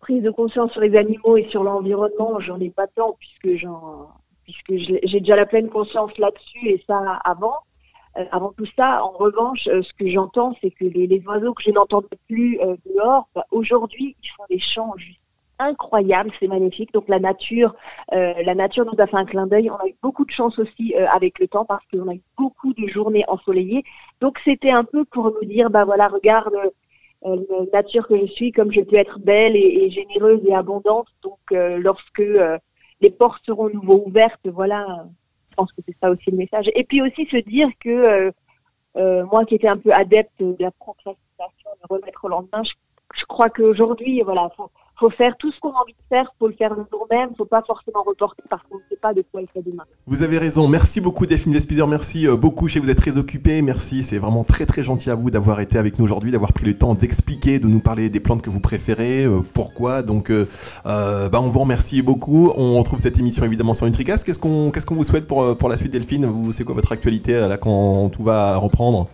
Prise 0.00 0.22
de 0.22 0.30
conscience 0.30 0.72
sur 0.72 0.80
les 0.80 0.96
animaux 0.96 1.36
et 1.36 1.46
sur 1.50 1.62
l'environnement, 1.62 2.40
j'en 2.40 2.58
ai 2.58 2.70
pas 2.70 2.86
tant 2.88 3.16
puisque 3.18 3.64
puisque 4.42 4.76
j'ai 5.04 5.20
déjà 5.20 5.36
la 5.36 5.46
pleine 5.46 5.68
conscience 5.68 6.10
là-dessus 6.18 6.68
et 6.68 6.82
ça 6.86 6.98
avant. 7.24 7.54
Avant 8.32 8.52
tout 8.56 8.66
ça, 8.76 9.04
en 9.04 9.10
revanche, 9.10 9.64
ce 9.64 9.92
que 9.98 10.08
j'entends, 10.08 10.54
c'est 10.60 10.70
que 10.70 10.84
les, 10.84 11.22
oiseaux 11.26 11.54
que 11.54 11.62
je 11.62 11.70
n'entendais 11.70 12.08
plus 12.26 12.58
dehors, 12.86 13.28
bah, 13.34 13.44
aujourd'hui, 13.52 14.16
ils 14.22 14.28
font 14.36 14.44
des 14.50 14.58
chants 14.58 14.94
juste 14.96 15.20
incroyables, 15.58 16.30
c'est 16.38 16.48
magnifique. 16.48 16.92
Donc 16.92 17.08
la 17.08 17.18
nature, 17.18 17.74
la 18.12 18.54
nature 18.54 18.84
nous 18.84 19.00
a 19.02 19.06
fait 19.06 19.16
un 19.16 19.24
clin 19.24 19.46
d'œil. 19.46 19.70
On 19.70 19.76
a 19.76 19.86
eu 19.86 19.94
beaucoup 20.02 20.24
de 20.24 20.30
chance 20.30 20.58
aussi 20.58 20.94
avec 20.94 21.38
le 21.38 21.48
temps 21.48 21.64
parce 21.64 21.84
qu'on 21.92 22.08
a 22.08 22.14
eu 22.14 22.22
beaucoup 22.36 22.72
de 22.74 22.86
journées 22.86 23.24
ensoleillées. 23.28 23.84
Donc 24.20 24.38
c'était 24.44 24.70
un 24.70 24.84
peu 24.84 25.04
pour 25.04 25.32
nous 25.32 25.44
dire, 25.44 25.70
bah 25.70 25.84
voilà, 25.84 26.08
regarde 26.08 26.54
la 27.22 27.36
nature 27.72 28.06
que 28.06 28.18
je 28.18 28.26
suis, 28.26 28.52
comme 28.52 28.72
je 28.72 28.80
peux 28.80 28.96
être 28.96 29.18
belle 29.18 29.56
et, 29.56 29.90
généreuse 29.90 30.40
et 30.46 30.54
abondante. 30.54 31.08
Donc 31.22 31.38
lorsque 31.50 32.22
les 33.00 33.10
portes 33.10 33.44
seront 33.44 33.68
nouveau 33.68 34.02
ouvertes, 34.06 34.46
voilà, 34.46 35.04
pense 35.58 35.72
que 35.72 35.82
c'est 35.86 35.96
ça 36.00 36.10
aussi 36.10 36.30
le 36.30 36.36
message. 36.36 36.70
Et 36.74 36.84
puis 36.84 37.02
aussi 37.02 37.26
se 37.26 37.36
dire 37.36 37.68
que 37.80 37.90
euh, 37.90 38.30
euh, 38.96 39.24
moi 39.26 39.44
qui 39.44 39.56
étais 39.56 39.68
un 39.68 39.76
peu 39.76 39.92
adepte 39.92 40.40
de 40.40 40.56
la 40.60 40.70
procrastination, 40.70 41.70
de 41.82 41.94
remettre 41.94 42.24
au 42.24 42.28
lendemain, 42.28 42.62
je, 42.62 42.72
je 43.14 43.24
crois 43.24 43.50
qu'aujourd'hui, 43.50 44.22
voilà, 44.22 44.50
faut, 44.56 44.70
faut 44.98 45.10
faire 45.10 45.36
tout 45.38 45.52
ce 45.52 45.60
qu'on 45.60 45.70
a 45.70 45.80
envie 45.80 45.92
de 45.92 46.16
faire, 46.16 46.32
faut 46.38 46.48
le 46.48 46.54
faire 46.54 46.74
le 46.74 46.84
jour 46.90 47.06
même, 47.10 47.30
faut 47.36 47.44
pas 47.44 47.62
forcément 47.66 48.02
reporter 48.02 48.44
parce 48.50 48.62
qu'on 48.68 48.78
ne 48.78 48.82
sait 48.88 48.96
pas 48.96 49.14
de 49.14 49.24
quoi 49.30 49.40
il 49.40 49.48
fait 49.48 49.62
demain. 49.62 49.84
Vous 50.06 50.22
avez 50.22 50.38
raison, 50.38 50.66
merci 50.66 51.00
beaucoup 51.00 51.24
Delphine 51.24 51.52
Despizer, 51.52 51.86
merci 51.86 52.26
euh, 52.26 52.36
beaucoup, 52.36 52.66
je 52.68 52.74
sais 52.74 52.80
que 52.80 52.84
vous 52.84 52.90
êtes 52.90 52.98
très 52.98 53.16
occupé, 53.16 53.62
merci, 53.62 54.02
c'est 54.02 54.18
vraiment 54.18 54.42
très 54.42 54.66
très 54.66 54.82
gentil 54.82 55.10
à 55.10 55.14
vous 55.14 55.30
d'avoir 55.30 55.60
été 55.60 55.78
avec 55.78 55.98
nous 55.98 56.04
aujourd'hui, 56.04 56.32
d'avoir 56.32 56.52
pris 56.52 56.66
le 56.66 56.76
temps 56.76 56.94
d'expliquer, 56.94 57.60
de 57.60 57.68
nous 57.68 57.80
parler 57.80 58.10
des 58.10 58.20
plantes 58.20 58.42
que 58.42 58.50
vous 58.50 58.60
préférez, 58.60 59.24
euh, 59.24 59.40
pourquoi, 59.52 60.02
donc 60.02 60.30
euh, 60.30 60.46
bah, 60.84 61.40
on 61.40 61.48
vous 61.48 61.60
remercie 61.60 62.02
beaucoup, 62.02 62.52
on 62.56 62.78
retrouve 62.78 62.98
cette 62.98 63.18
émission 63.18 63.44
évidemment 63.44 63.74
sur 63.74 63.86
Nutricast, 63.86 64.24
qu'est-ce 64.24 64.40
qu'on 64.40 64.70
qu'est-ce 64.72 64.86
qu'on 64.86 64.96
vous 64.96 65.04
souhaite 65.04 65.26
pour, 65.26 65.56
pour 65.56 65.68
la 65.68 65.76
suite 65.76 65.92
Delphine, 65.92 66.26
vous, 66.26 66.50
c'est 66.50 66.64
quoi 66.64 66.74
votre 66.74 66.90
actualité 66.90 67.32
là 67.48 67.56
quand 67.56 68.08
tout 68.10 68.24
va 68.24 68.56
reprendre? 68.56 69.08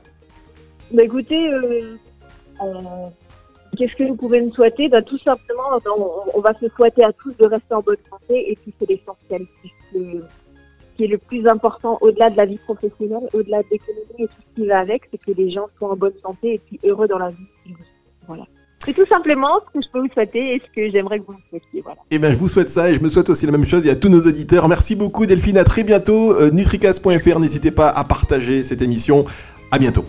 Bah 0.93 1.03
écoutez, 1.03 1.50
Qu'est-ce 3.76 3.95
que 3.97 4.04
vous 4.04 4.16
pouvez 4.16 4.40
me 4.40 4.50
souhaiter? 4.50 4.88
Bah, 4.88 5.02
Tout 5.02 5.19
simplement, 5.19 5.62
on, 6.35 6.40
va 6.40 6.52
se 6.61 6.69
souhaiter 6.76 7.04
à 7.04 7.12
tous 7.12 7.35
de 7.38 7.47
rester 7.47 7.75
en 7.75 7.81
bonne 7.81 7.97
santé 8.09 8.50
et 8.50 8.57
puis 8.57 8.73
c'est 8.78 8.88
l'essentiel. 8.88 9.47
Qui 10.97 11.04
est 11.04 11.09
le 11.09 11.19
plus 11.19 11.47
important 11.49 11.99
au-delà 12.00 12.31
de 12.31 12.37
la 12.37 12.47
vie 12.47 12.59
professionnelle, 12.59 13.28
au-delà 13.33 13.62
de 13.62 13.66
l'économie 13.71 14.04
et 14.19 14.26
tout 14.26 14.43
ce 14.49 14.61
qui 14.61 14.66
va 14.69 14.78
avec, 14.78 15.09
c'est 15.11 15.19
que 15.19 15.33
les 15.33 15.50
gens 15.50 15.66
soient 15.76 15.90
en 15.90 15.97
bonne 15.97 16.14
santé 16.23 16.54
et 16.54 16.59
puis 16.59 16.78
heureux 16.85 17.09
dans 17.09 17.19
la 17.19 17.31
vie. 17.31 17.75
Voilà. 18.26 18.45
C'est 18.85 18.93
tout 18.93 19.07
simplement 19.07 19.61
ce 19.66 19.78
que 19.78 19.85
je 19.85 19.90
peux 19.90 20.00
vous 20.00 20.12
souhaiter 20.12 20.54
et 20.54 20.61
ce 20.61 20.71
que 20.75 20.90
j'aimerais 20.90 21.19
que 21.19 21.25
vous 21.26 21.33
me 21.33 21.38
souhaitiez. 21.49 21.81
Voilà. 21.81 22.00
Et 22.11 22.16
eh 22.16 22.19
bien, 22.19 22.31
je 22.31 22.37
vous 22.37 22.49
souhaite 22.49 22.69
ça 22.69 22.90
et 22.90 22.95
je 22.95 23.00
me 23.00 23.09
souhaite 23.09 23.31
aussi 23.31 23.47
la 23.47 23.52
même 23.52 23.64
chose. 23.64 23.85
Y 23.85 23.90
a 23.90 23.97
tous 23.97 24.11
nos 24.11 24.21
auditeurs. 24.21 24.69
Merci 24.69 24.95
beaucoup, 24.95 25.25
Delphine. 25.25 25.57
À 25.57 25.64
très 25.64 25.85
bientôt. 25.85 26.33
Euh, 26.33 26.50
Nutricast.fr. 26.50 27.40
N'hésitez 27.40 27.71
pas 27.71 27.88
à 27.88 28.04
partager 28.04 28.62
cette 28.62 28.83
émission. 28.83 29.25
À 29.71 29.78
bientôt. 29.78 30.04